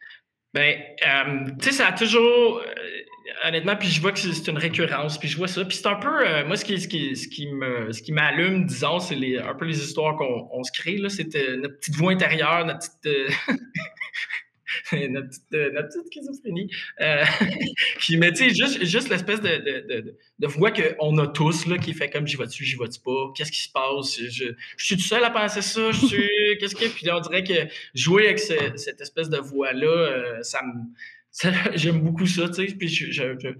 Ben, 0.56 0.74
euh, 1.06 1.50
tu 1.60 1.66
sais, 1.66 1.72
ça 1.72 1.88
a 1.88 1.92
toujours. 1.92 2.62
Euh, 2.62 3.46
honnêtement, 3.46 3.76
puis 3.76 3.88
je 3.88 4.00
vois 4.00 4.12
que 4.12 4.18
c'est 4.18 4.50
une 4.50 4.56
récurrence, 4.56 5.18
puis 5.18 5.28
je 5.28 5.36
vois 5.36 5.48
ça. 5.48 5.62
Puis 5.66 5.76
c'est 5.76 5.86
un 5.86 5.96
peu, 5.96 6.26
euh, 6.26 6.46
moi, 6.46 6.56
ce 6.56 6.64
qui, 6.64 6.80
ce 6.80 6.88
qui, 6.88 7.14
ce 7.14 7.28
qui 7.28 7.46
me, 7.46 7.92
ce 7.92 8.00
qui 8.00 8.10
m'allume, 8.10 8.64
disons, 8.64 8.98
c'est 8.98 9.16
les, 9.16 9.36
un 9.36 9.54
peu 9.54 9.66
les 9.66 9.78
histoires 9.78 10.16
qu'on 10.16 10.62
se 10.64 10.72
crée. 10.72 10.96
Là, 10.96 11.10
c'est 11.10 11.26
notre 11.58 11.76
petite 11.76 11.96
voix 11.96 12.10
intérieure, 12.10 12.64
notre 12.64 12.88
petite, 13.02 13.36
notre, 14.92 15.28
petite, 15.28 15.52
notre, 15.52 15.88
petite, 15.88 16.12
schizophrénie. 16.12 16.70
puis, 17.98 18.16
mais 18.16 18.32
tu 18.32 18.48
sais, 18.48 18.54
juste, 18.54 18.84
juste 18.84 19.08
l'espèce 19.08 19.40
de, 19.40 19.48
de, 19.48 19.86
de, 19.86 20.16
de 20.38 20.46
voix 20.46 20.70
qu'on 20.70 21.18
a 21.18 21.26
tous, 21.26 21.66
là, 21.66 21.78
qui 21.78 21.92
fait 21.94 22.10
comme 22.10 22.26
j'y 22.26 22.36
vais-tu, 22.36 22.64
j'y 22.64 22.76
vais-tu 22.76 23.00
pas, 23.00 23.32
qu'est-ce 23.36 23.52
qui 23.52 23.62
se 23.62 23.70
passe, 23.70 24.18
je, 24.18 24.52
je, 24.76 24.84
suis 24.84 24.96
tout 24.96 25.02
seul 25.02 25.24
à 25.24 25.30
penser 25.30 25.62
ça, 25.62 25.90
je 25.92 26.06
suis, 26.06 26.30
qu'est-ce 26.60 26.74
que, 26.74 26.86
puis 26.86 27.10
on 27.10 27.20
dirait 27.20 27.44
que 27.44 27.70
jouer 27.94 28.26
avec 28.26 28.38
cette 28.38 29.00
espèce 29.00 29.28
de 29.28 29.38
voix-là, 29.38 30.42
ça 30.42 30.62
me 30.62 30.84
J'aime 31.74 32.00
beaucoup 32.00 32.26
ça, 32.26 32.48
tu 32.48 32.66
sais. 32.66 32.74
Puis 32.74 32.88
je, 32.88 33.10
je, 33.10 33.50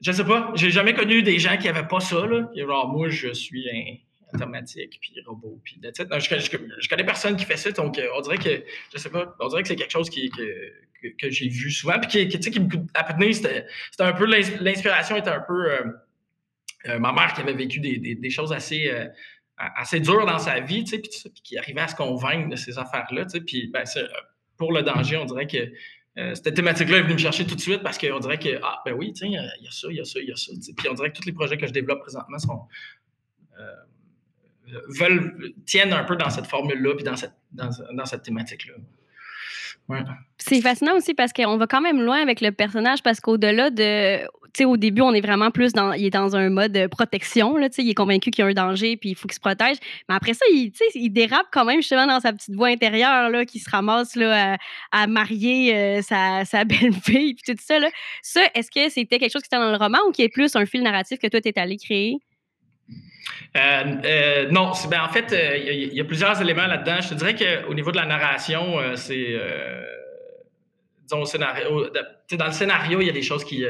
je, 0.00 0.12
sais 0.12 0.24
pas, 0.24 0.52
j'ai 0.54 0.70
jamais 0.70 0.94
connu 0.94 1.22
des 1.22 1.38
gens 1.38 1.56
qui 1.56 1.68
avaient 1.68 1.86
pas 1.86 2.00
ça, 2.00 2.26
là. 2.26 2.50
genre, 2.56 2.88
moi, 2.88 3.08
je 3.08 3.32
suis 3.32 3.68
un 3.70 3.96
automatique, 4.34 4.98
puis 5.00 5.14
robot, 5.26 5.60
puis 5.64 5.80
je, 5.82 5.88
je, 5.90 6.56
je, 6.80 6.88
connais 6.88 7.04
personne 7.04 7.36
qui 7.36 7.44
fait 7.44 7.56
ça, 7.56 7.70
donc 7.70 7.98
euh, 7.98 8.08
on 8.16 8.20
dirait 8.20 8.38
que, 8.38 8.64
je 8.92 8.98
sais 8.98 9.10
pas, 9.10 9.34
on 9.40 9.48
dirait 9.48 9.62
que 9.62 9.68
c'est 9.68 9.76
quelque 9.76 9.92
chose 9.92 10.10
qui, 10.10 10.30
que, 10.30 11.08
que, 11.18 11.30
j'ai 11.30 11.48
vu 11.48 11.70
souvent, 11.70 11.98
puis 12.00 12.28
qui, 12.28 12.42
sais, 12.42 12.50
qui 12.50 12.60
me 12.60 12.68
à 12.94 13.32
c'était 13.32 13.64
un 14.00 14.12
peu, 14.12 14.26
l'inspiration 14.26 15.16
était 15.16 15.30
un 15.30 15.40
peu, 15.40 15.70
euh, 15.70 15.84
euh, 16.86 16.98
ma 16.98 17.12
mère 17.12 17.32
qui 17.34 17.40
avait 17.40 17.54
vécu 17.54 17.80
des, 17.80 17.98
des, 17.98 18.30
choses 18.30 18.52
assez, 18.52 18.90
assez 19.56 20.00
dures 20.00 20.26
dans 20.26 20.38
sa 20.38 20.60
vie, 20.60 20.84
tu 20.84 20.90
sais, 20.90 20.98
puis 20.98 21.42
qui 21.42 21.58
arrivait 21.58 21.82
à 21.82 21.88
se 21.88 21.96
convaincre 21.96 22.48
de 22.48 22.56
ces 22.56 22.78
affaires-là, 22.78 23.24
tu 23.24 23.30
sais, 23.30 23.40
puis 23.40 23.70
ben, 23.72 23.84
pour 24.56 24.72
le 24.72 24.82
danger, 24.82 25.16
on 25.16 25.24
dirait 25.24 25.46
que 25.46 25.72
cette 26.34 26.54
thématique-là 26.54 26.98
est 26.98 27.02
venue 27.02 27.14
me 27.14 27.18
chercher 27.18 27.44
tout 27.44 27.56
de 27.56 27.60
suite 27.60 27.82
parce 27.82 27.98
qu'on 27.98 28.20
dirait 28.20 28.38
que, 28.38 28.60
ah, 28.62 28.80
ben 28.84 28.92
oui, 28.92 29.12
tiens, 29.12 29.28
il 29.28 29.64
y 29.64 29.68
a 29.68 29.70
ça, 29.70 29.88
il 29.90 29.96
y 29.96 30.00
a 30.00 30.04
ça, 30.04 30.20
il 30.20 30.28
y 30.28 30.32
a 30.32 30.36
ça. 30.36 30.52
Puis 30.76 30.88
on 30.88 30.94
dirait 30.94 31.10
que 31.10 31.16
tous 31.16 31.26
les 31.26 31.32
projets 31.32 31.56
que 31.56 31.66
je 31.66 31.72
développe 31.72 32.00
présentement 32.00 32.38
sont, 32.38 32.60
tiennent 35.66 35.92
un 35.92 36.04
peu 36.04 36.16
dans 36.16 36.30
cette 36.30 36.46
formule-là 36.46 36.94
puis 36.94 37.04
dans 37.04 37.16
cette, 37.16 37.34
dans, 37.52 37.70
dans 37.92 38.06
cette 38.06 38.22
thématique-là. 38.22 38.74
C'est 40.38 40.60
fascinant 40.60 40.96
aussi 40.96 41.14
parce 41.14 41.32
qu'on 41.32 41.56
va 41.56 41.66
quand 41.66 41.80
même 41.80 42.00
loin 42.00 42.20
avec 42.20 42.40
le 42.40 42.52
personnage 42.52 43.02
parce 43.02 43.20
qu'au-delà 43.20 43.70
de. 43.70 44.24
Tu 44.54 44.58
sais, 44.58 44.64
au 44.66 44.76
début, 44.76 45.02
on 45.02 45.12
est 45.12 45.20
vraiment 45.20 45.50
plus 45.50 45.72
dans. 45.72 45.92
Il 45.92 46.06
est 46.06 46.10
dans 46.10 46.36
un 46.36 46.48
mode 46.48 46.86
protection, 46.88 47.56
là, 47.56 47.68
tu 47.68 47.76
sais, 47.76 47.82
il 47.82 47.90
est 47.90 47.94
convaincu 47.94 48.30
qu'il 48.30 48.44
y 48.44 48.46
a 48.46 48.50
un 48.50 48.54
danger 48.54 48.96
puis 48.96 49.10
il 49.10 49.14
faut 49.14 49.26
qu'il 49.26 49.34
se 49.34 49.40
protège. 49.40 49.76
Mais 50.08 50.14
après 50.14 50.32
ça, 50.32 50.44
il, 50.50 50.72
il 50.94 51.10
dérape 51.10 51.46
quand 51.52 51.64
même 51.64 51.80
justement 51.80 52.06
dans 52.06 52.20
sa 52.20 52.32
petite 52.32 52.54
voix 52.54 52.68
intérieure, 52.68 53.30
là, 53.30 53.44
qui 53.44 53.58
se 53.58 53.68
ramasse 53.68 54.14
là, 54.14 54.56
à, 54.92 55.06
marier 55.06 55.74
euh, 55.74 56.02
sa, 56.02 56.44
sa 56.44 56.64
belle-fille 56.64 57.34
puis 57.34 57.54
tout 57.54 57.60
ça, 57.60 57.78
là. 57.78 57.88
Ça, 58.22 58.42
est-ce 58.54 58.70
que 58.70 58.88
c'était 58.88 59.18
quelque 59.18 59.32
chose 59.32 59.42
qui 59.42 59.48
était 59.48 59.58
dans 59.58 59.70
le 59.70 59.76
roman 59.76 59.98
ou 60.08 60.12
qui 60.12 60.22
est 60.22 60.28
plus 60.28 60.54
un 60.56 60.66
fil 60.66 60.82
narratif 60.82 61.18
que 61.18 61.26
toi, 61.26 61.40
tu 61.40 61.48
es 61.48 61.58
allé 61.58 61.76
créer? 61.76 62.18
Euh, 63.56 63.84
euh, 64.04 64.50
non, 64.50 64.72
ben, 64.90 65.02
en 65.02 65.08
fait, 65.08 65.32
euh, 65.32 65.56
il 65.56 65.94
y, 65.94 66.00
a 66.00 66.04
plusieurs 66.04 66.40
éléments 66.40 66.66
là-dedans. 66.66 67.00
Je 67.00 67.10
te 67.10 67.14
dirais 67.14 67.34
qu'au 67.34 67.74
niveau 67.74 67.90
de 67.90 67.96
la 67.96 68.06
narration, 68.06 68.78
c'est. 68.96 69.38
disons, 71.02 71.24
scénario, 71.24 71.88
dans 72.32 72.46
le 72.46 72.52
scénario, 72.52 73.00
il 73.00 73.06
y 73.06 73.10
a 73.10 73.12
des 73.12 73.22
choses 73.22 73.44
qui, 73.44 73.64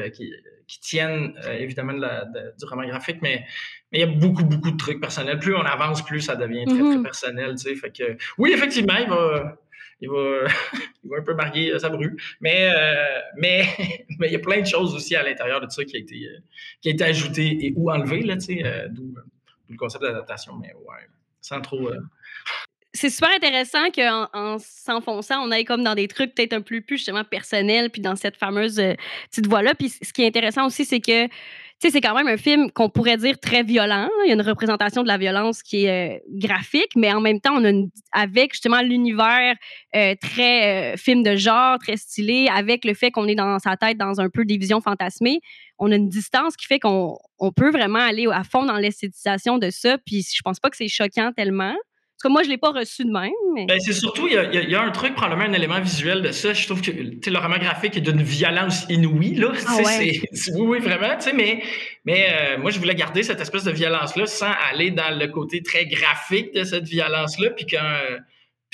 qui, 0.66 0.80
tiennent 0.80 1.34
évidemment 1.58 1.92
du 1.92 2.64
roman 2.64 2.86
graphique, 2.86 3.18
mais 3.20 3.44
il 3.92 4.00
y 4.00 4.02
a 4.02 4.06
beaucoup, 4.06 4.44
beaucoup 4.44 4.70
de 4.70 4.76
trucs 4.76 5.00
personnels. 5.00 5.38
Plus 5.38 5.54
on 5.54 5.62
avance, 5.62 6.02
plus 6.02 6.20
ça 6.20 6.36
devient 6.36 6.64
très, 6.64 6.78
très 6.78 6.82
mm-hmm. 6.82 7.02
personnel. 7.02 7.54
Fait 7.58 7.90
que, 7.90 8.16
oui, 8.38 8.52
effectivement, 8.52 8.96
il 8.96 9.08
va. 9.08 9.58
Il 10.00 10.10
va, 10.10 10.48
il 11.04 11.10
va 11.10 11.18
un 11.18 11.22
peu 11.22 11.34
marier 11.34 11.78
sa 11.78 11.88
bru. 11.88 12.16
Mais, 12.40 12.72
mais, 13.36 13.64
mais 14.18 14.26
il 14.26 14.32
y 14.32 14.36
a 14.36 14.40
plein 14.40 14.60
de 14.60 14.66
choses 14.66 14.94
aussi 14.94 15.14
à 15.14 15.22
l'intérieur 15.22 15.60
de 15.60 15.70
ça 15.70 15.84
qui 15.84 15.96
a 15.96 16.00
été, 16.00 16.28
qui 16.80 16.88
a 16.88 16.92
été 16.92 17.04
ajouté 17.04 17.66
et 17.66 17.72
ou 17.76 17.90
enlevé, 17.90 18.22
là, 18.22 18.36
d'où 18.88 19.14
le 19.68 19.76
concept 19.76 20.04
d'adaptation, 20.04 20.54
mais 20.56 20.72
ouais, 20.74 21.08
sans 21.40 21.60
trop. 21.60 21.88
Euh, 21.88 22.00
c'est 22.92 23.10
super 23.10 23.30
intéressant 23.34 23.90
qu'en 23.90 24.28
en, 24.32 24.58
s'enfonçant, 24.58 25.42
on 25.42 25.50
aille 25.50 25.64
comme 25.64 25.82
dans 25.82 25.96
des 25.96 26.06
trucs 26.06 26.32
peut-être 26.34 26.52
un 26.52 26.60
peu 26.60 26.80
plus 26.80 26.96
justement 26.96 27.24
personnels, 27.24 27.90
puis 27.90 28.00
dans 28.00 28.14
cette 28.14 28.36
fameuse 28.36 28.78
euh, 28.78 28.94
petite 29.30 29.48
voix-là. 29.48 29.74
Puis 29.74 29.88
ce 29.88 30.12
qui 30.12 30.22
est 30.22 30.28
intéressant 30.28 30.66
aussi, 30.66 30.84
c'est 30.84 31.00
que 31.00 31.28
c'est 31.80 32.00
quand 32.00 32.14
même 32.14 32.28
un 32.28 32.36
film 32.36 32.70
qu'on 32.70 32.88
pourrait 32.88 33.16
dire 33.16 33.38
très 33.38 33.62
violent. 33.62 34.08
Il 34.24 34.28
y 34.28 34.30
a 34.30 34.34
une 34.34 34.40
représentation 34.40 35.02
de 35.02 35.08
la 35.08 35.18
violence 35.18 35.62
qui 35.62 35.84
est 35.84 36.16
euh, 36.16 36.18
graphique, 36.28 36.92
mais 36.96 37.12
en 37.12 37.20
même 37.20 37.40
temps, 37.40 37.54
on 37.54 37.64
a 37.64 37.72
avec 38.12 38.52
justement 38.52 38.80
l'univers 38.80 39.54
très 40.20 40.96
film 40.96 41.22
de 41.22 41.36
genre, 41.36 41.78
très 41.78 41.96
stylé, 41.96 42.48
avec 42.52 42.84
le 42.84 42.94
fait 42.94 43.10
qu'on 43.10 43.28
est 43.28 43.34
dans 43.34 43.58
sa 43.58 43.76
tête 43.76 43.96
dans 43.96 44.20
un 44.20 44.28
peu 44.28 44.44
des 44.44 44.56
visions 44.56 44.80
fantasmées, 44.80 45.40
on 45.78 45.90
a 45.92 45.96
une 45.96 46.08
distance 46.08 46.56
qui 46.56 46.66
fait 46.66 46.78
qu'on 46.78 47.18
peut 47.54 47.70
vraiment 47.70 47.98
aller 47.98 48.26
à 48.30 48.44
fond 48.44 48.64
dans 48.64 48.76
l'esthétisation 48.76 49.58
de 49.58 49.70
ça. 49.70 49.98
Puis 49.98 50.22
je 50.22 50.42
pense 50.42 50.60
pas 50.60 50.70
que 50.70 50.76
c'est 50.76 50.88
choquant 50.88 51.32
tellement. 51.36 51.74
Moi, 52.28 52.42
je 52.42 52.48
ne 52.48 52.52
l'ai 52.52 52.58
pas 52.58 52.70
reçu 52.70 53.04
de 53.04 53.10
même. 53.10 53.32
Ben, 53.66 53.78
c'est 53.80 53.92
surtout, 53.92 54.26
il 54.26 54.34
y, 54.34 54.74
a, 54.74 54.82
un 54.82 54.90
truc, 54.90 55.14
probablement 55.14 55.48
un 55.48 55.52
élément 55.52 55.80
visuel 55.80 56.22
de 56.22 56.32
ça. 56.32 56.52
Je 56.52 56.66
trouve 56.66 56.80
que 56.80 56.90
le 56.90 57.38
roman 57.38 57.58
graphique 57.58 57.96
est 57.96 58.00
d'une 58.00 58.22
violence 58.22 58.86
inouïe. 58.88 59.34
Là. 59.34 59.52
Ah 59.66 59.78
oui, 59.84 60.22
oui, 60.54 60.78
vraiment. 60.80 61.16
Mais, 61.34 61.62
mais 62.04 62.26
euh, 62.28 62.58
moi, 62.58 62.70
je 62.70 62.78
voulais 62.78 62.94
garder 62.94 63.22
cette 63.22 63.40
espèce 63.40 63.64
de 63.64 63.72
violence-là 63.72 64.26
sans 64.26 64.52
aller 64.70 64.90
dans 64.90 65.16
le 65.18 65.26
côté 65.28 65.62
très 65.62 65.86
graphique 65.86 66.54
de 66.54 66.64
cette 66.64 66.84
violence-là. 66.84 67.50
Puis 67.50 67.66
quand. 67.66 67.98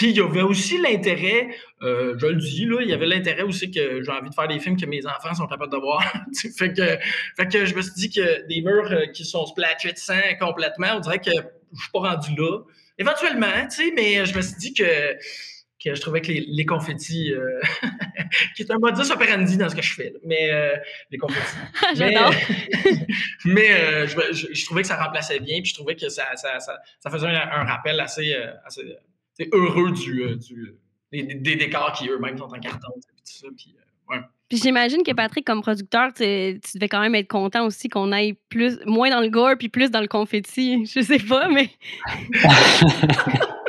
Puis 0.01 0.13
il 0.13 0.17
y 0.17 0.21
avait 0.21 0.41
aussi 0.41 0.81
l'intérêt, 0.81 1.49
euh, 1.83 2.15
je 2.17 2.27
le 2.29 2.37
dis, 2.37 2.65
là, 2.65 2.79
il 2.81 2.89
y 2.89 2.95
avait 2.95 3.05
l'intérêt 3.05 3.43
aussi 3.43 3.71
que 3.71 4.03
j'ai 4.03 4.11
envie 4.11 4.31
de 4.31 4.35
faire 4.35 4.49
des 4.49 4.59
films 4.59 4.81
que 4.81 4.87
mes 4.87 5.05
enfants 5.05 5.35
sont 5.35 5.47
capables 5.47 5.71
de 5.71 5.77
voir. 5.77 6.03
fait, 6.57 6.73
que, 6.73 6.99
fait 7.37 7.47
que 7.53 7.67
je 7.67 7.75
me 7.75 7.83
suis 7.83 7.93
dit 7.95 8.11
que 8.11 8.47
des 8.47 8.63
murs 8.63 8.91
euh, 8.91 9.09
qui 9.13 9.27
sont 9.27 9.45
splatchés 9.45 9.93
de 9.93 9.99
sang 9.99 10.15
complètement, 10.41 10.87
on 10.97 11.01
dirait 11.01 11.19
que 11.19 11.31
je 11.31 11.81
suis 11.83 11.91
pas 11.93 11.99
rendu 11.99 12.35
là. 12.35 12.61
Éventuellement, 13.01 13.67
tu 13.69 13.77
sais, 13.77 13.93
mais 13.97 14.25
je 14.25 14.37
me 14.37 14.43
suis 14.43 14.57
dit 14.57 14.75
que, 14.75 15.15
que 15.83 15.95
je 15.95 16.01
trouvais 16.01 16.21
que 16.21 16.29
les, 16.29 16.45
les 16.47 16.67
confettis, 16.67 17.33
euh, 17.33 17.61
qui 18.55 18.63
est 18.63 18.71
un 18.71 18.79
modus 18.79 19.11
operandi 19.11 19.57
dans 19.57 19.69
ce 19.69 19.75
que 19.75 19.83
je 19.83 19.95
fais, 19.95 20.15
mais 20.25 20.51
les 21.11 21.19
confettis. 21.19 21.57
J'adore. 21.97 22.33
mais, 23.45 24.07
je, 24.07 24.53
je, 24.53 24.65
trouvais 24.67 24.83
que 24.83 24.89
ça 24.89 25.03
remplaçait 25.03 25.41
bien, 25.41 25.61
puis 25.61 25.71
je 25.71 25.75
trouvais 25.75 25.97
que 25.97 26.09
ça, 26.09 26.37
ça, 26.37 26.59
ça, 26.61 27.11
faisait 27.11 27.27
un, 27.27 27.65
rappel 27.65 27.99
assez, 27.99 28.35
assez 28.65 28.83
heureux 29.53 29.93
du, 29.93 30.23
euh, 30.23 30.37
du 30.37 30.77
des, 31.13 31.23
des, 31.23 31.57
décors 31.57 31.93
qui 31.93 32.09
eux-mêmes 32.09 32.39
sont 32.39 32.45
en 32.45 32.61
carton. 32.61 32.93
Puis, 33.25 33.47
euh, 33.47 33.51
puis 33.57 33.75
j'imagine 34.51 35.03
que 35.03 35.13
Patrick, 35.13 35.47
comme 35.47 35.63
producteur, 35.63 36.13
tu 36.15 36.23
devais 36.23 36.89
quand 36.89 37.01
même 37.01 37.15
être 37.15 37.29
content 37.29 37.67
aussi 37.67 37.89
qu'on 37.89 38.13
aille 38.13 38.35
plus, 38.49 38.79
moins 38.87 39.11
dans 39.11 39.21
le 39.21 39.29
gore 39.29 39.57
puis 39.59 39.69
plus 39.69 39.91
dans 39.91 40.01
le 40.01 40.09
confetti. 40.09 40.87
Je 40.95 41.01
sais 41.01 41.19
pas, 41.19 41.49
mais. 41.49 41.71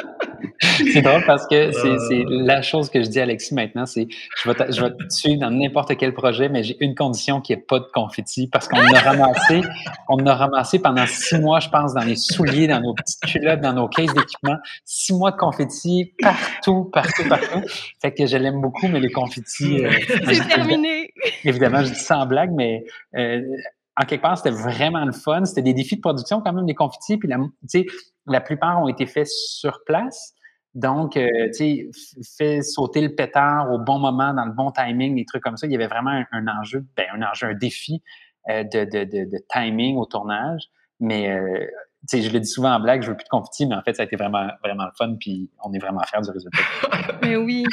c'est 0.93 1.01
drôle 1.01 1.23
parce 1.25 1.47
que 1.47 1.71
c'est 1.71 2.23
la 2.27 2.61
chose 2.61 2.89
que 2.89 3.01
je 3.03 3.09
dis 3.09 3.19
à 3.19 3.23
Alexis 3.23 3.53
maintenant, 3.53 3.85
c'est 3.85 4.07
je 4.41 4.49
vais, 4.49 4.55
te, 4.55 4.71
je 4.71 4.81
vais 4.81 4.91
te 4.91 5.13
suivre 5.13 5.39
dans 5.41 5.51
n'importe 5.51 5.95
quel 5.97 6.13
projet, 6.13 6.49
mais 6.49 6.63
j'ai 6.63 6.77
une 6.79 6.95
condition 6.95 7.41
qui 7.41 7.53
est 7.53 7.57
pas 7.57 7.79
de 7.79 7.87
confetti 7.93 8.47
parce 8.47 8.67
qu'on 8.67 8.77
a 8.77 8.99
ramassé, 8.99 9.61
on 10.09 10.25
a 10.25 10.33
ramassé 10.33 10.79
pendant 10.79 11.05
six 11.05 11.39
mois, 11.39 11.59
je 11.59 11.69
pense, 11.69 11.93
dans 11.93 12.03
les 12.03 12.15
souliers, 12.15 12.67
dans 12.67 12.81
nos 12.81 12.93
petites 12.93 13.21
culottes, 13.25 13.61
dans 13.61 13.73
nos 13.73 13.87
caisses 13.87 14.13
d'équipement, 14.13 14.57
six 14.85 15.13
mois 15.13 15.31
de 15.31 15.37
confetti 15.37 16.13
partout, 16.21 16.89
partout, 16.91 17.27
partout. 17.27 17.61
Fait 18.01 18.13
que 18.13 18.25
je 18.25 18.37
l'aime 18.37 18.61
beaucoup, 18.61 18.87
mais 18.87 18.99
les 18.99 19.11
confettis. 19.11 19.83
Euh, 19.83 19.91
c'est 20.25 20.47
terminé. 20.47 21.13
Évidemment, 21.43 21.83
je 21.83 21.91
dis 21.91 21.99
ça 21.99 22.19
en 22.19 22.25
blague, 22.25 22.51
mais 22.51 22.83
euh, 23.15 23.41
en 23.97 24.05
quelque 24.05 24.21
part, 24.21 24.37
c'était 24.37 24.51
vraiment 24.51 25.05
le 25.05 25.11
fun. 25.11 25.45
C'était 25.45 25.61
des 25.61 25.73
défis 25.73 25.97
de 25.97 26.01
production 26.01 26.41
quand 26.41 26.53
même, 26.53 26.65
les 26.65 26.75
confettis. 26.75 27.17
Puis 27.17 27.27
la, 27.27 27.37
la 28.27 28.41
plupart 28.41 28.81
ont 28.81 28.87
été 28.87 29.05
faits 29.05 29.27
sur 29.27 29.83
place. 29.85 30.33
Donc, 30.73 31.17
euh, 31.17 31.27
tu 31.47 31.53
sais, 31.53 31.89
fait 32.37 32.61
sauter 32.61 33.01
le 33.01 33.13
pétard 33.13 33.71
au 33.71 33.79
bon 33.79 33.99
moment, 33.99 34.33
dans 34.33 34.45
le 34.45 34.53
bon 34.53 34.71
timing, 34.71 35.15
des 35.15 35.25
trucs 35.25 35.43
comme 35.43 35.57
ça. 35.57 35.67
Il 35.67 35.73
y 35.73 35.75
avait 35.75 35.87
vraiment 35.87 36.23
un, 36.31 36.47
enjeu, 36.47 36.85
ben, 36.95 37.05
un 37.13 37.21
enjeu, 37.23 37.47
un 37.47 37.53
défi 37.53 38.01
euh, 38.49 38.63
de, 38.63 38.85
de, 38.85 39.03
de, 39.03 39.37
timing 39.49 39.97
au 39.97 40.05
tournage. 40.05 40.69
Mais 40.99 41.29
euh, 41.29 41.65
je 42.11 42.29
le 42.29 42.39
dis 42.39 42.49
souvent 42.49 42.73
en 42.73 42.79
blague, 42.79 43.03
je 43.03 43.09
veux 43.09 43.15
plus 43.15 43.25
de 43.25 43.29
confetti, 43.29 43.65
mais 43.65 43.75
en 43.75 43.81
fait, 43.81 43.93
ça 43.93 44.03
a 44.03 44.05
été 44.05 44.15
vraiment, 44.15 44.47
vraiment 44.63 44.85
le 44.85 44.91
fun, 44.97 45.15
puis 45.19 45.49
on 45.63 45.71
est 45.73 45.79
vraiment 45.79 46.01
fiers 46.03 46.21
du 46.21 46.31
résultat. 46.31 46.59
mais 47.21 47.35
oui. 47.35 47.63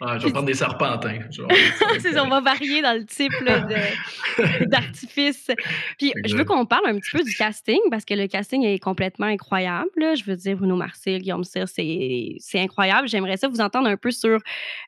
je 0.00 0.24
vais 0.24 0.32
prendre 0.32 0.46
des 0.46 0.54
serpentins. 0.54 1.18
on 1.38 2.28
va 2.28 2.40
varier 2.40 2.82
dans 2.82 2.98
le 2.98 3.06
type 3.06 3.32
d'artifice. 4.68 5.50
Puis 5.98 6.12
je 6.24 6.36
veux 6.36 6.44
qu'on 6.44 6.66
parle 6.66 6.88
un 6.88 6.98
petit 6.98 7.16
peu 7.16 7.22
du 7.22 7.34
casting, 7.34 7.78
parce 7.90 8.04
que 8.04 8.14
le 8.14 8.26
casting 8.26 8.64
est 8.64 8.78
complètement 8.78 9.26
incroyable. 9.26 10.16
Je 10.16 10.24
veux 10.24 10.36
dire, 10.36 10.56
Bruno 10.56 10.76
Marcel, 10.76 11.22
Guillaume 11.22 11.44
Cyr, 11.44 11.68
c'est 11.68 12.38
incroyable. 12.54 13.08
J'aimerais 13.08 13.36
ça 13.36 13.48
vous 13.48 13.60
entendre 13.60 13.88
un 13.88 13.96
peu 13.96 14.10
sur 14.10 14.38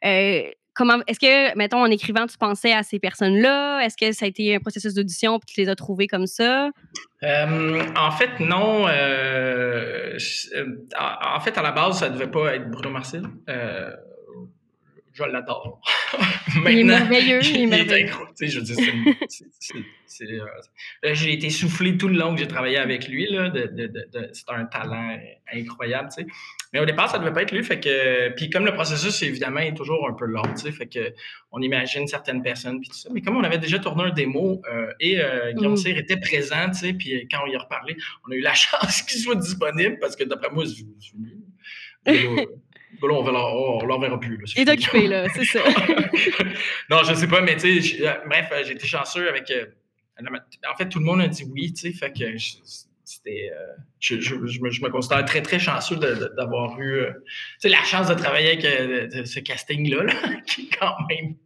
euh, 0.04 0.42
est-ce 1.06 1.20
que, 1.20 1.56
mettons, 1.56 1.82
en 1.82 1.90
écrivant, 1.90 2.26
tu 2.26 2.38
pensais 2.38 2.72
à 2.72 2.82
ces 2.82 2.98
personnes-là? 2.98 3.80
Est-ce 3.84 3.96
que 3.96 4.12
ça 4.12 4.24
a 4.24 4.28
été 4.28 4.54
un 4.54 4.60
processus 4.60 4.94
d'audition 4.94 5.36
et 5.36 5.40
tu 5.46 5.60
les 5.60 5.68
as 5.68 5.74
trouvés 5.74 6.06
comme 6.06 6.26
ça? 6.26 6.70
Euh, 7.22 7.82
en 7.96 8.10
fait, 8.10 8.40
non. 8.40 8.86
Euh, 8.88 10.16
en 10.98 11.40
fait, 11.40 11.58
à 11.58 11.62
la 11.62 11.72
base, 11.72 11.98
ça 11.98 12.08
devait 12.08 12.30
pas 12.30 12.54
être 12.54 12.70
Bruno 12.70 12.90
Marcel. 12.90 13.24
Euh, 13.48 13.90
je 15.26 15.32
l'adore. 15.32 15.80
il 16.68 16.78
est 16.78 16.84
merveilleux. 16.84 17.40
Il 17.42 17.62
est 17.62 17.66
merveilleux. 17.66 18.10
je 18.40 18.60
j'ai 21.12 21.32
été 21.32 21.50
soufflé 21.50 21.96
tout 21.96 22.08
le 22.08 22.18
long 22.18 22.34
que 22.34 22.40
j'ai 22.40 22.48
travaillé 22.48 22.78
avec 22.78 23.08
lui. 23.08 23.28
c'est 24.32 24.50
un 24.50 24.64
talent 24.64 25.18
incroyable. 25.52 26.08
Mais 26.72 26.80
au 26.80 26.84
départ, 26.84 27.10
ça 27.10 27.18
ne 27.18 27.24
devait 27.24 27.34
pas 27.34 27.42
être 27.42 27.52
lui. 27.52 27.62
Fait 27.64 27.80
que, 27.80 28.28
puis 28.30 28.50
comme 28.50 28.64
le 28.64 28.72
processus, 28.72 29.22
évidemment, 29.22 29.60
est 29.60 29.74
toujours 29.74 30.08
un 30.08 30.14
peu 30.14 30.26
long, 30.26 30.42
fait 30.56 30.86
que 30.86 31.12
on 31.52 31.60
imagine 31.60 32.06
certaines 32.06 32.42
personnes, 32.42 32.80
puis 32.80 32.88
tout 32.88 32.96
ça. 32.96 33.08
Mais 33.12 33.22
comme 33.22 33.36
on 33.36 33.44
avait 33.44 33.58
déjà 33.58 33.78
tourné 33.78 34.04
un 34.04 34.10
démo 34.10 34.62
euh, 34.72 34.92
et 35.00 35.20
euh, 35.20 35.52
Guillaume 35.52 35.74
mmh. 35.74 35.98
était 35.98 36.16
présent, 36.16 36.70
puis 36.98 37.26
quand 37.30 37.40
on 37.44 37.50
y 37.50 37.56
a 37.56 37.58
reparlé, 37.58 37.96
on 38.26 38.32
a 38.32 38.34
eu 38.34 38.40
la 38.40 38.54
chance 38.54 39.02
qu'il 39.02 39.20
soit 39.20 39.36
disponible 39.36 39.98
parce 40.00 40.16
que 40.16 40.24
d'après 40.24 40.50
moi, 40.50 40.64
c'est 40.66 40.84
Là, 43.08 43.14
on 43.14 43.82
ne 43.82 43.86
l'enverra 43.86 44.18
plus. 44.18 44.36
Là, 44.36 44.44
Il 44.56 44.68
est 44.68 44.72
occupé, 44.72 45.06
là, 45.06 45.28
c'est 45.28 45.44
ça. 45.44 45.60
non, 46.90 47.02
je 47.04 47.10
ne 47.10 47.16
sais 47.16 47.28
pas, 47.28 47.40
mais 47.40 47.56
tu 47.56 47.82
sais, 47.82 48.06
euh, 48.06 48.14
bref, 48.26 48.52
j'ai 48.64 48.72
été 48.72 48.86
chanceux 48.86 49.28
avec. 49.28 49.50
Euh, 49.50 49.66
en 50.70 50.76
fait, 50.76 50.88
tout 50.88 50.98
le 50.98 51.04
monde 51.04 51.20
a 51.20 51.28
dit 51.28 51.44
oui, 51.50 51.72
tu 51.72 51.92
sais, 51.92 51.92
fait 51.92 52.12
que 52.12 52.24
c'était. 53.04 53.50
Euh, 53.52 53.74
je, 53.98 54.20
je, 54.20 54.34
me, 54.34 54.88
considère 54.90 55.24
très, 55.24 55.42
très 55.42 55.58
chanceux 55.58 55.96
d'avoir 55.96 56.78
eu 56.80 57.06
la 57.64 57.82
chance 57.84 58.08
de 58.08 58.14
travailler 58.14 58.50
avec 58.50 59.26
ce 59.26 59.40
casting-là, 59.40 60.06
qui 60.46 60.68
quand 60.68 60.96
même. 61.08 61.36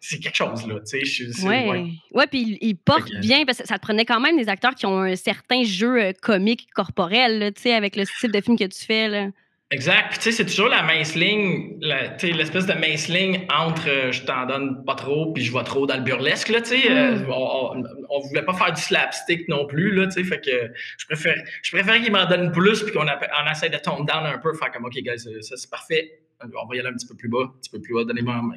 C'est 0.00 0.18
quelque 0.18 0.34
chose, 0.34 0.66
là. 0.66 0.80
Tu 0.80 1.06
sais, 1.06 1.46
ouais. 1.46 1.92
ouais. 2.10 2.26
puis 2.26 2.58
il, 2.60 2.74
porte 2.74 3.08
bien, 3.20 3.44
parce 3.44 3.58
que 3.58 3.66
ça 3.68 3.78
te 3.78 3.82
prenait 3.82 4.04
quand 4.04 4.18
même 4.18 4.36
des 4.36 4.48
acteurs 4.48 4.74
qui 4.74 4.84
ont 4.84 4.98
un 4.98 5.14
certain 5.14 5.62
jeu 5.62 6.12
comique 6.20 6.66
corporel, 6.74 7.52
tu 7.54 7.62
sais, 7.62 7.72
avec 7.72 7.94
le 7.94 8.04
style 8.04 8.32
de 8.32 8.40
film 8.40 8.58
que 8.58 8.64
tu 8.64 8.84
fais, 8.84 9.08
là. 9.08 9.28
Exact. 9.74 10.10
Puis 10.10 10.18
tu 10.18 10.24
sais, 10.24 10.32
c'est 10.32 10.46
toujours 10.46 10.68
la 10.68 10.84
mince 10.84 11.16
ligne, 11.16 11.80
l'espèce 11.80 12.64
de 12.66 12.74
mince 12.74 13.08
ligne 13.08 13.44
entre 13.52 13.88
euh, 13.88 14.12
je 14.12 14.22
t'en 14.22 14.46
donne 14.46 14.84
pas 14.84 14.94
trop 14.94 15.32
puis 15.32 15.42
je 15.42 15.52
vais 15.52 15.64
trop 15.64 15.84
dans 15.84 15.96
le 15.96 16.02
burlesque. 16.02 16.48
Là, 16.50 16.62
sais. 16.62 16.88
Euh, 16.88 17.16
mm. 17.16 17.26
on, 17.28 17.82
on, 18.08 18.20
voulait 18.20 18.44
pas 18.44 18.54
faire 18.54 18.72
du 18.72 18.80
slapstick 18.80 19.48
non 19.48 19.66
plus. 19.66 19.92
Là, 19.92 20.08
sais. 20.08 20.22
fait 20.22 20.40
que 20.40 20.72
je 20.96 21.06
préfère, 21.06 21.34
je 21.62 21.72
préfère 21.72 22.00
qu'il 22.00 22.12
m'en 22.12 22.24
donne 22.26 22.52
plus 22.52 22.84
puis 22.84 22.92
qu'on 22.92 23.04
on 23.04 23.50
essaie 23.50 23.68
de 23.68 23.78
tone 23.78 24.06
down 24.06 24.24
un 24.24 24.38
peu, 24.38 24.54
faire 24.54 24.70
comme 24.70 24.84
OK, 24.84 24.94
guys, 24.94 25.18
ça 25.18 25.56
c'est 25.56 25.70
parfait. 25.70 26.20
On 26.40 26.68
va 26.68 26.76
y 26.76 26.78
aller 26.78 26.90
un 26.90 26.92
petit 26.92 27.08
peu 27.08 27.16
plus 27.16 27.28
bas, 27.28 27.42
un 27.42 27.58
petit 27.60 27.70
peu 27.70 27.80
plus 27.80 27.94
bas, 27.94 28.04
donnez-moi 28.04 28.34
un. 28.34 28.50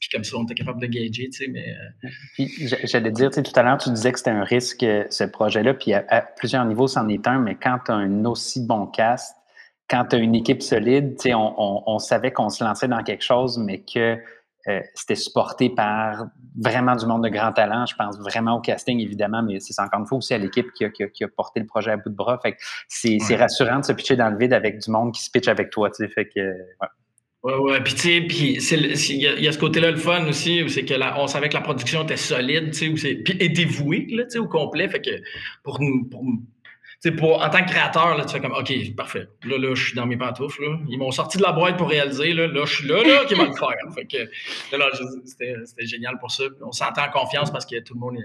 Puis 0.00 0.10
comme 0.12 0.22
ça, 0.22 0.36
on 0.36 0.44
était 0.44 0.54
capable 0.54 0.80
de 0.80 0.86
gager, 0.86 1.30
tu 1.30 1.32
sais, 1.32 1.48
mais... 1.48 1.74
Euh, 2.04 2.08
puis, 2.34 2.48
j'allais 2.84 3.10
dire, 3.10 3.30
tu 3.30 3.36
sais, 3.36 3.42
tout 3.42 3.52
à 3.56 3.62
l'heure, 3.64 3.78
tu 3.78 3.90
disais 3.90 4.12
que 4.12 4.18
c'était 4.18 4.30
un 4.30 4.44
risque, 4.44 4.80
ce 4.80 5.24
projet-là, 5.24 5.74
puis 5.74 5.92
à, 5.92 6.04
à 6.08 6.20
plusieurs 6.20 6.64
niveaux, 6.66 6.86
c'en 6.86 7.08
est 7.08 7.26
un, 7.26 7.40
mais 7.40 7.56
quand 7.56 7.78
tu 7.84 7.90
as 7.90 7.94
un 7.94 8.24
aussi 8.24 8.64
bon 8.64 8.86
cast, 8.86 9.37
quand 9.88 10.04
tu 10.10 10.16
as 10.16 10.18
une 10.18 10.34
équipe 10.34 10.62
solide, 10.62 11.16
on, 11.26 11.54
on, 11.56 11.82
on 11.86 11.98
savait 11.98 12.32
qu'on 12.32 12.50
se 12.50 12.62
lançait 12.62 12.88
dans 12.88 13.02
quelque 13.02 13.24
chose, 13.24 13.58
mais 13.58 13.80
que 13.82 14.18
euh, 14.68 14.80
c'était 14.94 15.14
supporté 15.14 15.70
par 15.70 16.26
vraiment 16.60 16.94
du 16.94 17.06
monde 17.06 17.24
de 17.24 17.30
grand 17.30 17.52
talent. 17.52 17.86
Je 17.86 17.94
pense 17.94 18.18
vraiment 18.18 18.56
au 18.56 18.60
casting, 18.60 19.00
évidemment, 19.00 19.42
mais 19.42 19.60
c'est 19.60 19.80
encore 19.80 20.00
une 20.00 20.06
fois 20.06 20.18
aussi 20.18 20.34
à 20.34 20.38
l'équipe 20.38 20.66
qui 20.74 20.84
a, 20.84 20.90
qui, 20.90 21.24
a, 21.24 21.28
porté 21.28 21.60
le 21.60 21.66
projet 21.66 21.92
à 21.92 21.96
bout 21.96 22.10
de 22.10 22.14
bras. 22.14 22.38
Fait 22.42 22.56
c'est, 22.88 23.18
rassurant 23.36 23.78
de 23.78 23.84
se 23.84 23.92
pitcher 23.92 24.16
dans 24.16 24.28
le 24.28 24.36
vide 24.36 24.52
avec 24.52 24.78
du 24.78 24.90
monde 24.90 25.14
qui 25.14 25.22
se 25.22 25.30
pitch 25.30 25.48
avec 25.48 25.70
toi. 25.70 25.90
Fait 26.14 26.26
que, 26.26 26.40
ouais. 26.40 26.88
Ouais, 27.44 27.54
ouais. 27.54 27.80
Puis, 27.80 27.94
tu 27.94 28.60
sais, 28.60 28.76
il 28.76 29.22
y, 29.22 29.48
a 29.48 29.52
ce 29.52 29.58
côté-là, 29.58 29.92
le 29.92 29.96
fun 29.96 30.26
aussi, 30.26 30.68
c'est 30.68 30.84
que 30.84 30.94
on 31.16 31.28
savait 31.28 31.48
que 31.48 31.54
la 31.54 31.60
production 31.60 32.02
était 32.02 32.16
solide, 32.16 32.72
tu 32.72 32.96
sais, 32.98 33.22
et 33.38 33.48
dévouée, 33.48 34.08
là, 34.10 34.24
tu 34.24 34.30
sais, 34.30 34.38
au 34.38 34.48
complet. 34.48 34.88
Fait 34.88 35.00
que 35.00 35.10
pour 35.62 35.80
nous, 35.80 36.04
pour, 36.10 36.24
pour, 37.16 37.42
en 37.42 37.48
tant 37.48 37.64
que 37.64 37.70
créateur, 37.70 38.16
là, 38.16 38.24
tu 38.24 38.32
fais 38.32 38.40
comme, 38.40 38.52
OK, 38.52 38.72
parfait. 38.96 39.28
Là, 39.44 39.56
là, 39.56 39.74
je 39.74 39.84
suis 39.84 39.94
dans 39.94 40.06
mes 40.06 40.16
pantoufles. 40.16 40.62
Là. 40.62 40.78
Ils 40.88 40.98
m'ont 40.98 41.12
sorti 41.12 41.38
de 41.38 41.42
la 41.42 41.52
boîte 41.52 41.76
pour 41.76 41.88
réaliser. 41.88 42.32
Là, 42.32 42.48
là 42.48 42.64
je 42.64 42.74
suis 42.74 42.88
là, 42.88 43.02
là, 43.02 43.24
qui 43.24 43.34
va 43.34 43.44
le 43.44 43.52
faire. 43.52 43.68
Que, 44.08 44.76
là, 44.76 44.86
c'était 45.24 45.86
génial 45.86 46.18
pour 46.18 46.30
ça. 46.30 46.44
on 46.62 46.72
s'entend 46.72 47.02
en 47.02 47.10
confiance 47.10 47.50
parce 47.50 47.66
que 47.66 47.80
tout 47.80 47.94
le 47.94 48.00
monde 48.00 48.18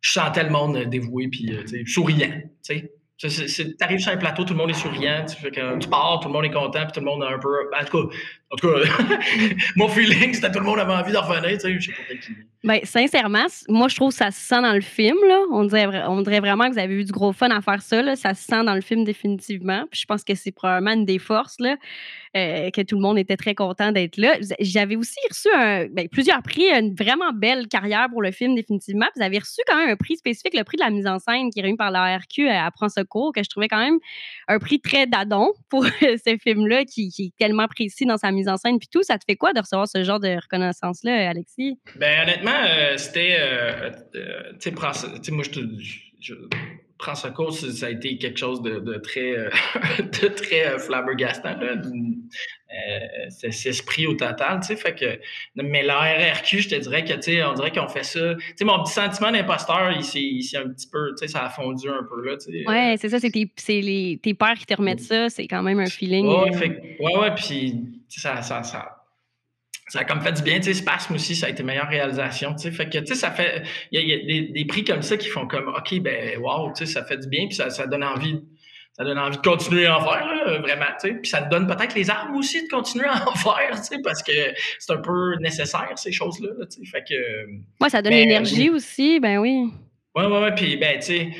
Je 0.00 0.10
sentais 0.10 0.44
le 0.44 0.50
monde 0.50 0.78
dévoué 0.84 1.28
puis 1.28 1.52
euh, 1.52 1.84
souriant. 1.86 2.40
tu 2.62 3.76
arrives 3.80 3.98
sur 3.98 4.12
un 4.12 4.16
plateau, 4.16 4.44
tout 4.44 4.52
le 4.52 4.58
monde 4.58 4.70
est 4.70 4.74
souriant, 4.74 5.24
tu, 5.24 5.36
fais 5.36 5.50
que, 5.50 5.78
tu 5.78 5.88
pars, 5.88 6.20
tout 6.20 6.28
le 6.28 6.34
monde 6.34 6.44
est 6.44 6.50
content, 6.50 6.84
puis 6.84 6.92
tout 6.92 7.00
le 7.00 7.06
monde 7.06 7.22
a 7.22 7.28
un 7.28 7.38
peu. 7.38 7.70
En 7.74 7.84
tout 7.84 8.08
cas, 8.08 8.16
en 8.50 8.56
tout 8.56 8.68
cas 8.68 8.78
mon 9.76 9.88
feeling, 9.88 10.32
c'était 10.32 10.50
tout 10.50 10.60
le 10.60 10.64
monde 10.64 10.78
avait 10.78 10.92
envie 10.92 11.12
de 11.12 11.18
revenir. 11.18 11.58
Tu 11.58 11.60
sais, 11.60 11.80
je 11.80 11.86
sais 11.86 11.92
pas. 11.92 12.14
Ben, 12.64 12.80
sincèrement, 12.82 13.46
moi, 13.68 13.86
je 13.86 13.94
trouve 13.94 14.10
que 14.10 14.16
ça 14.16 14.32
se 14.32 14.40
sent 14.40 14.60
dans 14.60 14.72
le 14.72 14.80
film. 14.80 15.16
Là. 15.28 15.44
On, 15.52 15.64
dirait, 15.64 16.40
vraiment 16.40 16.68
que 16.68 16.72
vous 16.72 16.78
avez 16.78 16.94
eu 16.94 17.04
du 17.04 17.12
gros 17.12 17.32
fun 17.32 17.50
à 17.50 17.60
faire 17.60 17.80
ça. 17.80 18.02
Là. 18.02 18.16
Ça 18.16 18.34
se 18.34 18.42
sent 18.42 18.64
dans 18.64 18.74
le 18.74 18.80
film 18.80 19.04
définitivement. 19.04 19.84
Puis 19.90 20.00
je 20.00 20.06
pense 20.06 20.24
que 20.24 20.34
c'est 20.34 20.50
probablement 20.50 20.92
une 20.92 21.04
des 21.04 21.20
forces, 21.20 21.54
là, 21.60 21.76
euh, 22.36 22.70
que 22.70 22.82
tout 22.82 22.96
le 22.96 23.00
monde 23.00 23.16
était 23.16 23.36
très 23.36 23.54
content 23.54 23.92
d'être 23.92 24.16
là. 24.16 24.36
J'avais 24.58 24.96
aussi 24.96 25.20
reçu 25.30 25.48
ben, 25.92 26.08
plusieurs 26.08 26.42
prix, 26.42 26.64
une 26.68 26.94
vraiment 26.96 27.32
belle 27.32 27.68
carrière 27.68 28.08
pour 28.10 28.22
le 28.22 28.32
film 28.32 28.56
définitivement. 28.56 29.06
Vous 29.14 29.22
avez 29.22 29.38
reçu 29.38 29.60
quand 29.68 29.76
même 29.76 29.90
un 29.90 29.96
prix 29.96 30.16
spécifique, 30.16 30.54
le 30.54 30.64
prix 30.64 30.78
de 30.78 30.82
la 30.82 30.90
mise 30.90 31.06
en 31.06 31.20
scène 31.20 31.50
qui 31.50 31.60
est 31.60 31.62
remis 31.62 31.76
par 31.76 31.92
la 31.92 32.18
RQ 32.18 32.48
à 32.48 32.68
Prends 32.72 32.88
Secours, 32.88 33.32
que 33.32 33.42
je 33.44 33.48
trouvais 33.48 33.68
quand 33.68 33.78
même 33.78 33.98
un 34.48 34.58
prix 34.58 34.80
très 34.80 35.06
dadon 35.06 35.52
pour 35.68 35.84
ce 36.00 36.36
film-là 36.42 36.84
qui, 36.84 37.08
qui, 37.10 37.26
est 37.26 37.38
tellement 37.38 37.68
précis 37.68 38.04
dans 38.04 38.16
sa 38.16 38.32
mise 38.38 38.48
en 38.48 38.56
scène. 38.56 38.78
Puis 38.78 38.88
tout, 38.90 39.02
ça 39.02 39.18
te 39.18 39.24
fait 39.24 39.36
quoi 39.36 39.52
de 39.52 39.60
recevoir 39.60 39.88
ce 39.88 40.02
genre 40.02 40.20
de 40.20 40.34
reconnaissance-là, 40.34 41.28
Alexis? 41.28 41.78
Ben 41.96 42.22
honnêtement, 42.22 42.50
euh, 42.66 42.96
c'était. 42.96 43.36
Euh, 43.38 43.90
euh, 44.14 44.52
tu 44.60 44.70
sais, 44.70 45.30
moi, 45.30 45.44
je 45.44 45.50
te. 45.50 45.60
Je, 46.20 46.34
prends 46.98 47.14
ce 47.14 47.28
cours, 47.28 47.52
ça 47.52 47.86
a 47.86 47.90
été 47.90 48.18
quelque 48.18 48.38
chose 48.40 48.60
de, 48.60 48.96
très, 48.96 49.36
de 50.00 50.28
très 50.28 50.76
flabbergastant. 50.80 51.54
c'est 53.28 53.66
esprit 53.68 54.08
au 54.08 54.14
total, 54.14 54.58
tu 54.58 54.66
sais, 54.66 54.76
fait 54.76 54.96
que, 54.96 55.20
mais 55.62 55.84
la 55.84 56.00
RRQ, 56.00 56.58
je 56.58 56.68
te 56.70 56.74
dirais 56.74 57.04
que, 57.04 57.12
tu 57.12 57.22
sais, 57.22 57.44
on 57.44 57.52
dirait 57.52 57.70
qu'on 57.70 57.86
fait 57.86 58.02
ça, 58.02 58.34
tu 58.34 58.54
sais, 58.56 58.64
mon 58.64 58.82
petit 58.82 58.94
sentiment 58.94 59.30
d'imposteur, 59.30 59.92
il 59.92 60.02
s'est 60.02 60.56
un 60.56 60.70
petit 60.70 60.88
peu, 60.90 61.14
tu 61.16 61.18
sais, 61.18 61.28
ça 61.28 61.44
a 61.44 61.50
fondu 61.50 61.88
un 61.88 62.02
peu, 62.02 62.20
là, 62.20 62.36
tu 62.36 62.50
sais. 62.50 62.68
Ouais, 62.68 62.96
c'est 62.98 63.10
ça, 63.10 63.20
c'est 63.20 63.30
tes, 63.30 63.46
tes 64.20 64.34
pères 64.34 64.58
qui 64.58 64.66
te 64.66 64.74
remettent 64.74 64.98
ça, 64.98 65.30
c'est 65.30 65.46
quand 65.46 65.62
même 65.62 65.78
un 65.78 65.86
feeling. 65.86 66.26
Ouais, 66.26 66.50
ouais, 66.50 67.16
ouais, 67.16 67.34
puis, 67.36 67.97
ça, 68.08 68.42
ça, 68.42 68.62
ça 68.62 68.98
ça 69.88 70.00
a 70.00 70.04
comme 70.04 70.20
fait 70.20 70.32
du 70.32 70.42
bien, 70.42 70.56
tu 70.56 70.64
sais, 70.64 70.74
Spasme 70.74 71.14
aussi, 71.14 71.34
ça 71.34 71.46
a 71.46 71.48
été 71.48 71.62
meilleure 71.62 71.88
réalisation, 71.88 72.54
tu 72.54 72.62
sais, 72.64 72.70
fait 72.70 72.88
que, 72.88 72.98
tu 72.98 73.06
sais, 73.06 73.14
ça 73.14 73.30
fait, 73.30 73.62
il 73.90 74.00
y 74.00 74.12
a, 74.12 74.16
des, 74.18 74.52
des, 74.52 74.64
prix 74.66 74.84
comme 74.84 75.02
ça 75.02 75.16
qui 75.16 75.28
font 75.28 75.46
comme, 75.46 75.68
OK, 75.68 75.98
ben, 76.00 76.38
wow, 76.38 76.72
tu 76.72 76.84
sais, 76.84 76.92
ça 76.92 77.04
fait 77.04 77.16
du 77.16 77.28
bien, 77.28 77.46
puis 77.46 77.56
ça, 77.56 77.70
ça 77.70 77.86
donne 77.86 78.04
envie, 78.04 78.38
ça 78.92 79.04
donne 79.04 79.18
envie 79.18 79.38
de 79.38 79.42
continuer 79.42 79.86
à 79.86 79.98
en 79.98 80.00
faire, 80.04 80.60
vraiment, 80.60 80.84
tu 81.00 81.08
sais, 81.08 81.14
puis 81.14 81.30
ça 81.30 81.42
te 81.42 81.48
donne 81.48 81.66
peut-être 81.66 81.94
les 81.94 82.10
armes 82.10 82.36
aussi 82.36 82.62
de 82.62 82.68
continuer 82.68 83.06
à 83.06 83.28
en 83.28 83.34
faire, 83.34 83.70
tu 83.76 83.84
sais, 83.84 83.96
parce 84.04 84.22
que 84.22 84.32
c'est 84.78 84.92
un 84.92 84.98
peu 84.98 85.36
nécessaire, 85.40 85.92
ces 85.96 86.12
choses-là, 86.12 86.66
tu 86.70 86.84
sais, 86.84 86.90
fait 86.90 87.04
que... 87.08 87.46
Ouais, 87.82 87.88
ça 87.88 88.02
donne 88.02 88.12
ben, 88.12 88.24
l'énergie 88.24 88.68
aussi, 88.68 89.20
ben 89.20 89.38
oui. 89.38 89.70
Ouais, 90.14 90.26
ouais, 90.26 90.40
ouais, 90.40 90.54
puis, 90.54 90.76
ben, 90.76 90.98
tu 90.98 91.06
sais, 91.06 91.30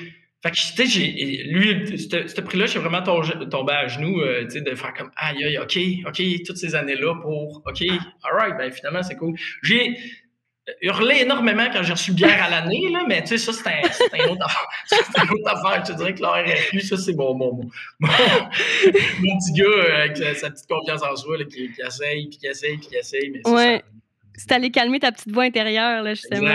fait 0.42 0.50
que, 0.52 0.56
tu 0.56 0.88
sais, 0.88 1.02
lui, 1.46 1.98
ce 1.98 2.40
prix-là, 2.40 2.66
j'ai 2.66 2.78
vraiment 2.78 3.02
tombé 3.02 3.72
à 3.72 3.88
genoux, 3.88 4.20
euh, 4.20 4.44
tu 4.44 4.50
sais, 4.50 4.60
de 4.60 4.72
faire 4.76 4.94
comme, 4.94 5.10
aïe, 5.16 5.42
aïe, 5.44 5.58
OK, 5.58 5.76
OK, 6.06 6.22
toutes 6.46 6.56
ces 6.56 6.76
années-là 6.76 7.16
pour, 7.20 7.62
OK, 7.66 7.82
alright, 8.22 8.56
ben 8.56 8.70
finalement, 8.70 9.02
c'est 9.02 9.16
cool. 9.16 9.34
J'ai 9.64 9.96
hurlé 10.82 11.22
énormément 11.22 11.68
quand 11.72 11.82
j'ai 11.82 11.92
reçu 11.92 12.12
bière 12.12 12.40
à 12.40 12.50
l'année, 12.50 12.88
là, 12.88 13.04
mais 13.08 13.22
tu 13.22 13.36
sais, 13.36 13.38
ça, 13.38 13.52
c'est 13.52 13.68
un, 13.68 14.28
autre 14.28 14.44
affaire. 14.44 14.66
C'est 14.86 15.24
une 15.24 15.30
autre 15.32 15.50
affaire. 15.50 15.84
Je 15.84 15.92
te 15.92 15.96
dirais 15.96 16.14
que 16.14 16.22
l'RRQ, 16.22 16.80
ça, 16.82 16.96
c'est 16.96 17.14
mon, 17.14 17.34
mon, 17.34 17.54
mon, 17.54 17.70
mon, 18.00 18.08
petit 18.08 19.52
gars 19.54 19.64
euh, 19.66 20.04
avec 20.04 20.16
sa 20.36 20.50
petite 20.50 20.68
confiance 20.68 21.02
en 21.02 21.16
soi, 21.16 21.38
là, 21.38 21.44
qui, 21.44 21.72
qui 21.72 21.80
essaye, 21.80 22.28
puis 22.28 22.38
qui 22.38 22.46
essaye, 22.46 22.76
puis 22.76 22.88
qui 22.88 22.96
essaye, 22.96 23.30
mais 23.30 23.50
ouais. 23.50 23.78
ça 23.78 23.98
c'est 24.38 24.52
allé 24.52 24.70
calmer 24.70 25.00
ta 25.00 25.12
petite 25.12 25.32
voix 25.32 25.44
intérieure, 25.44 26.02
là, 26.02 26.14
justement. 26.14 26.48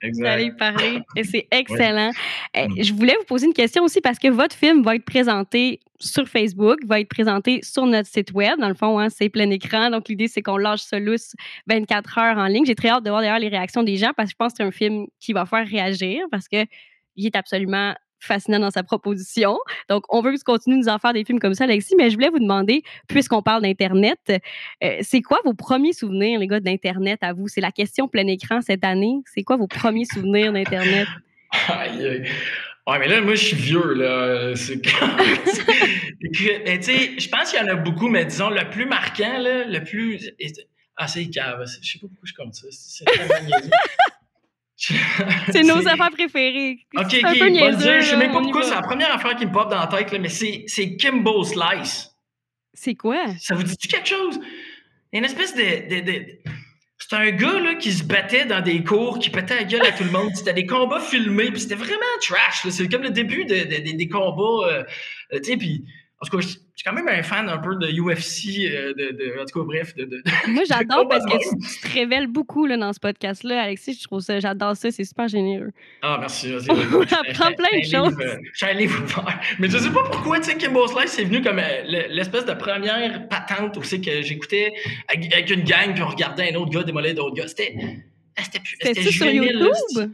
Exact. 0.00 0.26
Allé 0.26 0.52
parler. 0.52 1.00
Et 1.16 1.24
c'est 1.24 1.46
excellent. 1.50 2.12
Eh, 2.54 2.68
mm. 2.68 2.82
Je 2.82 2.92
voulais 2.94 3.16
vous 3.18 3.24
poser 3.24 3.46
une 3.46 3.52
question 3.52 3.82
aussi 3.82 4.00
parce 4.00 4.18
que 4.18 4.28
votre 4.28 4.54
film 4.54 4.82
va 4.82 4.94
être 4.94 5.04
présenté 5.04 5.80
sur 5.98 6.28
Facebook, 6.28 6.78
va 6.86 7.00
être 7.00 7.08
présenté 7.08 7.60
sur 7.62 7.84
notre 7.86 8.08
site 8.08 8.32
web. 8.32 8.58
Dans 8.60 8.68
le 8.68 8.74
fond, 8.74 8.98
hein, 8.98 9.08
c'est 9.10 9.28
plein 9.28 9.50
écran. 9.50 9.90
Donc, 9.90 10.08
l'idée, 10.08 10.28
c'est 10.28 10.42
qu'on 10.42 10.56
lâche 10.56 10.82
ça 10.82 10.98
lousse 10.98 11.34
24 11.66 12.18
heures 12.18 12.38
en 12.38 12.46
ligne. 12.46 12.64
J'ai 12.64 12.74
très 12.74 12.88
hâte 12.88 13.04
de 13.04 13.10
voir 13.10 13.22
d'ailleurs 13.22 13.38
les 13.38 13.48
réactions 13.48 13.82
des 13.82 13.96
gens 13.96 14.12
parce 14.16 14.28
que 14.28 14.32
je 14.32 14.36
pense 14.36 14.52
que 14.52 14.58
c'est 14.58 14.64
un 14.64 14.70
film 14.70 15.06
qui 15.18 15.32
va 15.32 15.46
faire 15.46 15.66
réagir 15.66 16.24
parce 16.30 16.48
que 16.48 16.64
il 17.16 17.26
est 17.26 17.36
absolument 17.36 17.94
fascinant 18.26 18.58
dans 18.58 18.70
sa 18.70 18.82
proposition. 18.82 19.58
Donc, 19.88 20.04
on 20.08 20.20
veut 20.20 20.34
continues 20.44 20.76
de 20.76 20.82
nous 20.82 20.88
en 20.88 20.98
faire 20.98 21.12
des 21.12 21.24
films 21.24 21.38
comme 21.38 21.54
ça, 21.54 21.64
Alexis, 21.64 21.94
mais 21.96 22.10
je 22.10 22.14
voulais 22.14 22.28
vous 22.28 22.38
demander, 22.38 22.82
puisqu'on 23.08 23.42
parle 23.42 23.62
d'Internet, 23.62 24.18
euh, 24.28 24.98
c'est 25.00 25.22
quoi 25.22 25.38
vos 25.44 25.54
premiers 25.54 25.92
souvenirs, 25.92 26.38
les 26.38 26.46
gars, 26.46 26.60
d'Internet 26.60 27.18
à 27.22 27.32
vous? 27.32 27.48
C'est 27.48 27.60
la 27.60 27.72
question 27.72 28.08
plein 28.08 28.26
écran 28.26 28.60
cette 28.60 28.84
année. 28.84 29.16
C'est 29.34 29.42
quoi 29.42 29.56
vos 29.56 29.66
premiers 29.66 30.04
souvenirs 30.04 30.52
d'Internet? 30.52 31.08
Ouais, 32.88 33.00
mais 33.00 33.08
là, 33.08 33.20
moi, 33.20 33.34
je 33.34 33.46
suis 33.46 33.56
vieux, 33.56 33.94
là. 33.94 34.54
C'est 34.54 34.80
tu 34.80 34.94
sais, 34.94 37.18
je 37.18 37.28
pense 37.28 37.50
qu'il 37.50 37.60
y 37.60 37.62
en 37.62 37.66
a 37.66 37.74
beaucoup, 37.74 38.08
mais 38.08 38.24
disons, 38.24 38.48
le 38.48 38.70
plus 38.70 38.86
marquant, 38.86 39.38
là, 39.38 39.64
le 39.64 39.82
plus. 39.82 40.30
Ah, 40.96 41.08
c'est 41.08 41.28
cave. 41.28 41.64
Je 41.82 41.90
sais 41.90 41.98
pas 41.98 42.06
pourquoi 42.06 42.24
je 42.24 42.34
compte 42.34 42.54
ça. 42.54 42.68
C'est 42.70 43.04
c'est 45.52 45.62
nos 45.62 45.88
affaires 45.88 46.10
préférées. 46.10 46.80
Ok, 46.94 47.14
ok. 47.14 47.38
Bon 47.38 47.80
je 47.80 48.00
sais 48.02 48.16
même 48.16 48.32
pas 48.32 48.40
pourquoi 48.40 48.62
c'est 48.62 48.74
la 48.74 48.82
première 48.82 49.14
affaire 49.14 49.34
qui 49.36 49.46
me 49.46 49.52
pop 49.52 49.70
dans 49.70 49.80
la 49.80 49.86
tête, 49.86 50.12
là, 50.12 50.18
mais 50.18 50.28
c'est 50.28 50.96
Kimbo 50.96 51.44
Slice. 51.44 52.10
C'est 52.74 52.94
quoi? 52.94 53.24
Ça 53.40 53.54
vous 53.54 53.62
dit-tu 53.62 53.88
quelque 53.88 54.08
chose? 54.08 54.38
Une 55.12 55.24
espèce 55.24 55.54
de, 55.54 56.02
de, 56.02 56.26
un 57.12 57.30
gars 57.30 57.58
là, 57.60 57.74
qui 57.76 57.90
se 57.92 58.04
battait 58.04 58.44
dans 58.44 58.60
des 58.60 58.84
cours, 58.84 59.18
qui 59.18 59.30
pétait 59.30 59.56
la 59.56 59.64
gueule 59.64 59.86
à 59.86 59.92
tout 59.92 60.04
le 60.04 60.10
monde. 60.10 60.30
C'était 60.34 60.52
des 60.52 60.66
combats 60.66 61.00
filmés, 61.00 61.50
puis 61.50 61.60
c'était 61.60 61.74
vraiment 61.76 62.04
trash. 62.20 62.68
C'est 62.68 62.88
comme 62.88 63.02
le 63.02 63.10
début 63.10 63.46
de, 63.46 63.92
des 63.96 64.08
combats. 64.08 64.68
Euh, 64.68 64.84
tu 65.32 65.44
sais, 65.44 65.56
puis 65.56 65.86
en 66.26 66.28
tout 66.28 66.38
cas, 66.38 66.42
je 66.42 66.48
suis 66.48 66.84
quand 66.84 66.92
même 66.92 67.08
un 67.08 67.22
fan 67.22 67.48
un 67.48 67.58
peu 67.58 67.76
de 67.76 67.86
UFC, 67.86 68.70
euh, 68.70 68.92
de, 68.94 69.12
de, 69.12 69.40
en 69.40 69.44
tout 69.44 69.60
cas, 69.60 69.64
bref. 69.64 69.94
De, 69.94 70.22
Moi, 70.48 70.64
j'adore 70.68 71.06
parce 71.08 71.24
que 71.24 71.36
tu, 71.38 71.80
te 71.80 71.92
révèles 71.92 72.26
beaucoup 72.26 72.66
là, 72.66 72.76
dans 72.76 72.92
ce 72.92 73.00
podcast-là, 73.00 73.62
Alexis. 73.62 73.98
Je 74.00 74.04
trouve 74.04 74.20
ça, 74.20 74.40
j'adore 74.40 74.76
ça, 74.76 74.90
c'est 74.90 75.04
super 75.04 75.28
généreux. 75.28 75.70
Ah, 76.02 76.16
merci. 76.18 76.52
On 76.68 77.02
apprend 77.02 77.52
plein 77.52 77.78
de 77.78 77.84
choses. 77.84 78.16
J'ai 78.54 78.66
un 78.66 78.72
livre 78.72 79.02
ouvert. 79.02 79.40
Mais 79.58 79.68
je 79.68 79.78
sais 79.78 79.90
pas 79.90 80.02
pourquoi, 80.10 80.40
tu 80.40 80.50
sais, 80.50 80.56
Kimbo 80.56 80.86
Slice, 80.88 81.12
c'est 81.12 81.24
venu 81.24 81.42
comme 81.42 81.60
euh, 81.60 82.06
l'espèce 82.10 82.44
de 82.44 82.54
première 82.54 83.28
patente 83.28 83.76
aussi 83.76 84.00
que 84.00 84.22
j'écoutais 84.22 84.72
avec, 85.08 85.50
une 85.50 85.62
gang, 85.62 85.94
puis 85.94 86.02
on 86.02 86.08
regardait 86.08 86.52
un 86.52 86.56
autre 86.56 86.70
gars 86.70 86.82
démolir 86.82 87.14
d'autres 87.14 87.36
gars. 87.36 87.48
C'était. 87.48 87.76
C'était 88.82 89.10
sur 89.12 89.26
YouTube? 89.26 90.10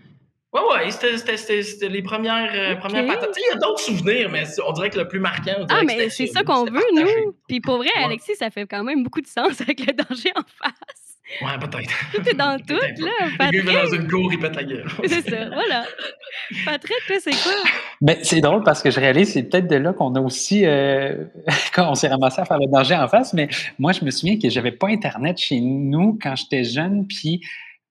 Ouais, 0.53 0.61
ouais, 0.85 0.91
c'était 0.91 1.89
les 1.89 2.03
premières, 2.03 2.51
euh, 2.55 2.77
premières 2.77 3.07
patates. 3.07 3.35
Il 3.39 3.55
y 3.55 3.57
a 3.57 3.59
d'autres 3.59 3.81
souvenirs, 3.81 4.29
mais 4.31 4.45
on 4.67 4.73
dirait 4.73 4.91
que 4.91 4.99
le 4.99 5.09
plus 5.09 5.21
marquant. 5.21 5.65
Ah, 5.71 5.81
mais 5.85 6.11
c'est 6.11 6.27
ça 6.27 6.43
qu'on 6.43 6.65
veut, 6.65 6.83
nous. 6.95 7.35
Puis 7.49 7.61
pour 7.61 7.79
vrai, 7.79 7.91
Alexis, 7.97 8.37
ça 8.37 8.51
fait 8.51 8.67
quand 8.67 8.85
même 8.85 9.03
beaucoup 9.03 9.23
de 9.23 9.27
sens 9.27 9.61
avec 9.63 9.81
le 9.87 9.95
danger 9.95 10.31
en 10.37 10.43
face. 10.63 11.13
Ouais, 11.41 11.59
peut-être. 11.59 11.91
Tout 12.13 12.29
est 12.29 12.35
dans 12.35 12.59
tout, 12.69 12.75
là. 12.75 13.29
Patrick. 13.39 13.65
Il 13.65 13.73
dans 13.73 13.93
une 13.95 14.09
cour, 14.09 14.31
il 14.33 14.39
pète 14.39 14.57
la 14.57 14.65
gueule. 14.65 14.87
c'est 15.07 15.29
ça, 15.29 15.49
voilà. 15.49 15.85
Patrick, 16.67 16.99
toi, 17.07 17.17
c'est 17.21 17.31
quoi? 17.31 17.53
Ben, 18.01 18.19
c'est 18.23 18.41
drôle 18.41 18.63
parce 18.63 18.83
que 18.83 18.91
je 18.91 19.01
réalise, 19.01 19.33
c'est 19.33 19.45
peut-être 19.45 19.69
de 19.69 19.77
là 19.77 19.93
qu'on 19.93 20.15
a 20.15 20.21
aussi, 20.21 20.67
euh, 20.67 21.25
quand 21.75 21.91
on 21.91 21.95
s'est 21.95 22.09
ramassé 22.09 22.43
à 22.43 22.45
faire 22.45 22.59
le 22.59 22.71
danger 22.71 22.97
en 22.97 23.09
face, 23.09 23.33
mais 23.33 23.49
moi, 23.79 23.93
je 23.93 24.05
me 24.05 24.11
souviens 24.11 24.39
que 24.39 24.51
j'avais 24.51 24.73
pas 24.73 24.89
Internet 24.89 25.39
chez 25.39 25.61
nous 25.61 26.19
quand 26.21 26.37
j'étais 26.37 26.65
jeune, 26.65 27.07
puis 27.07 27.41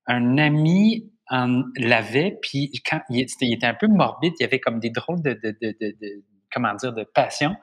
un 0.06 0.38
ami 0.38 1.11
en 1.32 1.62
l'avait, 1.76 2.38
puis 2.42 2.70
quand 2.88 3.00
il 3.08 3.20
était, 3.20 3.66
un 3.66 3.74
peu 3.74 3.88
morbide, 3.88 4.34
il 4.38 4.42
y 4.42 4.46
avait 4.46 4.60
comme 4.60 4.78
des 4.78 4.90
drôles 4.90 5.22
de, 5.22 5.32
de, 5.32 5.56
de, 5.60 5.74
de 5.80 6.22
comment 6.52 6.74
dire, 6.74 6.92
de 6.92 7.04
passion. 7.04 7.56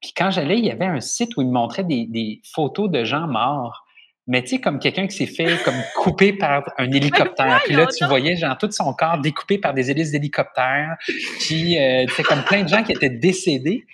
Puis 0.00 0.12
quand 0.14 0.30
j'allais, 0.30 0.58
il 0.58 0.66
y 0.66 0.70
avait 0.70 0.84
un 0.84 1.00
site 1.00 1.36
où 1.36 1.40
il 1.40 1.48
me 1.48 1.52
montrait 1.54 1.84
des, 1.84 2.06
des 2.06 2.42
photos 2.54 2.90
de 2.90 3.04
gens 3.04 3.26
morts. 3.26 3.84
Mais 4.26 4.42
tu 4.42 4.50
sais, 4.50 4.60
comme 4.60 4.78
quelqu'un 4.78 5.06
qui 5.06 5.16
s'est 5.16 5.26
fait 5.26 5.62
comme 5.64 5.74
couper 5.96 6.34
par 6.34 6.62
un 6.78 6.90
hélicoptère. 6.92 7.60
Puis 7.64 7.74
là, 7.74 7.86
tu 7.86 8.04
voyais 8.04 8.36
genre 8.36 8.56
tout 8.58 8.70
son 8.70 8.92
corps 8.92 9.18
découpé 9.18 9.58
par 9.58 9.72
des 9.72 9.90
hélices 9.90 10.12
d'hélicoptère. 10.12 10.96
Puis 11.40 11.78
euh, 11.78 12.04
tu 12.06 12.14
sais, 12.14 12.22
comme 12.22 12.42
plein 12.44 12.62
de 12.62 12.68
gens 12.68 12.82
qui 12.82 12.92
étaient 12.92 13.10
décédés. 13.10 13.86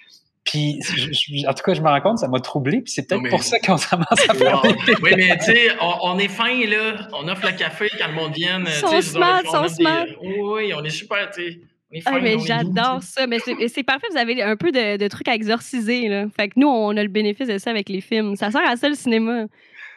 Puis, 0.51 1.47
en 1.47 1.55
tout 1.55 1.63
cas, 1.63 1.75
je 1.75 1.81
me 1.81 1.89
rends 1.89 2.01
compte, 2.01 2.19
ça 2.19 2.29
m'a 2.29 2.41
troublé. 2.41 2.81
Puis 2.81 2.93
c'est 2.93 3.07
peut-être 3.07 3.29
pour 3.29 3.43
ça 3.43 3.59
qu'on 3.61 3.77
ramasse 3.77 4.29
à 4.29 4.35
faire 4.35 4.63
Oui, 5.03 5.13
mais 5.17 5.37
tu 5.39 5.45
sais, 5.45 5.69
on, 5.81 6.19
est 6.19 6.29
fin, 6.29 6.67
là. 6.67 7.09
On 7.13 7.29
offre 7.29 7.47
le 7.47 7.57
café 7.57 7.89
quand 7.99 8.09
le 8.09 8.15
monde 8.15 8.33
vient. 8.35 8.65
Son 8.67 9.01
smart, 9.01 9.43
son 9.51 9.69
smart. 9.69 10.07
Oui, 10.23 10.73
on 10.75 10.83
est 10.85 10.91
super, 10.91 11.31
tu 11.31 11.43
sais. 11.43 11.61
Ah, 12.05 12.21
mais 12.21 12.39
j'adore 12.39 13.03
ça. 13.03 13.27
Mais 13.27 13.39
c'est 13.41 13.83
parfait, 13.83 14.07
vous 14.11 14.19
avez 14.19 14.43
un 14.43 14.57
peu 14.57 14.71
de, 14.71 14.97
de, 14.97 15.09
trucs 15.09 15.29
à 15.29 15.35
exorciser. 15.35 16.09
Là. 16.09 16.27
Fait 16.37 16.49
que 16.49 16.55
nous, 16.57 16.69
on 16.69 16.97
a 16.97 17.03
le 17.03 17.09
bénéfice 17.09 17.49
de 17.49 17.59
ça 17.59 17.71
avec 17.71 17.89
les 17.89 18.01
films. 18.01 18.37
Ça 18.37 18.51
sert 18.51 18.67
à 18.67 18.77
ça 18.77 18.89
le 18.89 18.95
cinéma. 18.95 19.47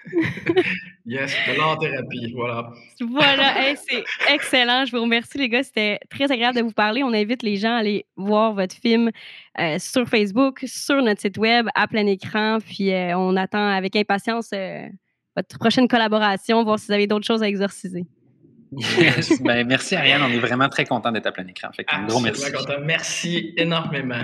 yes, 1.06 1.34
de 1.48 1.58
l'art-thérapie, 1.58 2.34
voilà. 2.36 2.72
Voilà, 3.00 3.76
c'est 3.76 4.04
excellent. 4.34 4.86
Je 4.86 4.92
vous 4.92 5.02
remercie, 5.02 5.38
les 5.38 5.50
gars. 5.50 5.64
C'était 5.64 6.00
très 6.10 6.32
agréable 6.32 6.58
de 6.58 6.64
vous 6.64 6.72
parler. 6.72 7.04
On 7.04 7.14
invite 7.14 7.44
les 7.44 7.58
gens 7.58 7.74
à 7.74 7.78
aller 7.78 8.06
voir 8.16 8.54
votre 8.54 8.76
film 8.76 9.12
euh, 9.60 9.78
sur 9.80 10.08
Facebook, 10.08 10.64
sur 10.66 11.02
notre 11.02 11.22
site 11.22 11.38
web, 11.38 11.68
à 11.76 11.88
plein 11.88 12.06
écran. 12.06 12.58
Puis 12.60 12.92
euh, 12.92 13.18
on 13.18 13.36
attend 13.36 13.68
avec 13.68 13.96
impatience 13.96 14.50
euh, 14.54 14.88
votre 15.36 15.58
prochaine 15.58 15.88
collaboration, 15.88 16.64
voir 16.64 16.80
si 16.80 16.88
vous 16.88 16.94
avez 16.94 17.08
d'autres 17.08 17.26
choses 17.26 17.44
à 17.44 17.48
exorciser. 17.48 18.06
Yes. 18.78 19.42
Ben, 19.42 19.68
merci, 19.68 19.96
Ariane. 19.96 20.22
On 20.24 20.30
est 20.30 20.40
vraiment 20.40 20.68
très 20.68 20.86
content 20.86 21.12
d'être 21.12 21.28
à 21.28 21.32
plein 21.32 21.46
écran. 21.48 21.70
Fait 21.72 21.86
un 21.92 22.06
gros 22.06 22.20
merci. 22.20 22.52
Merci 22.84 23.54
énormément. 23.58 24.24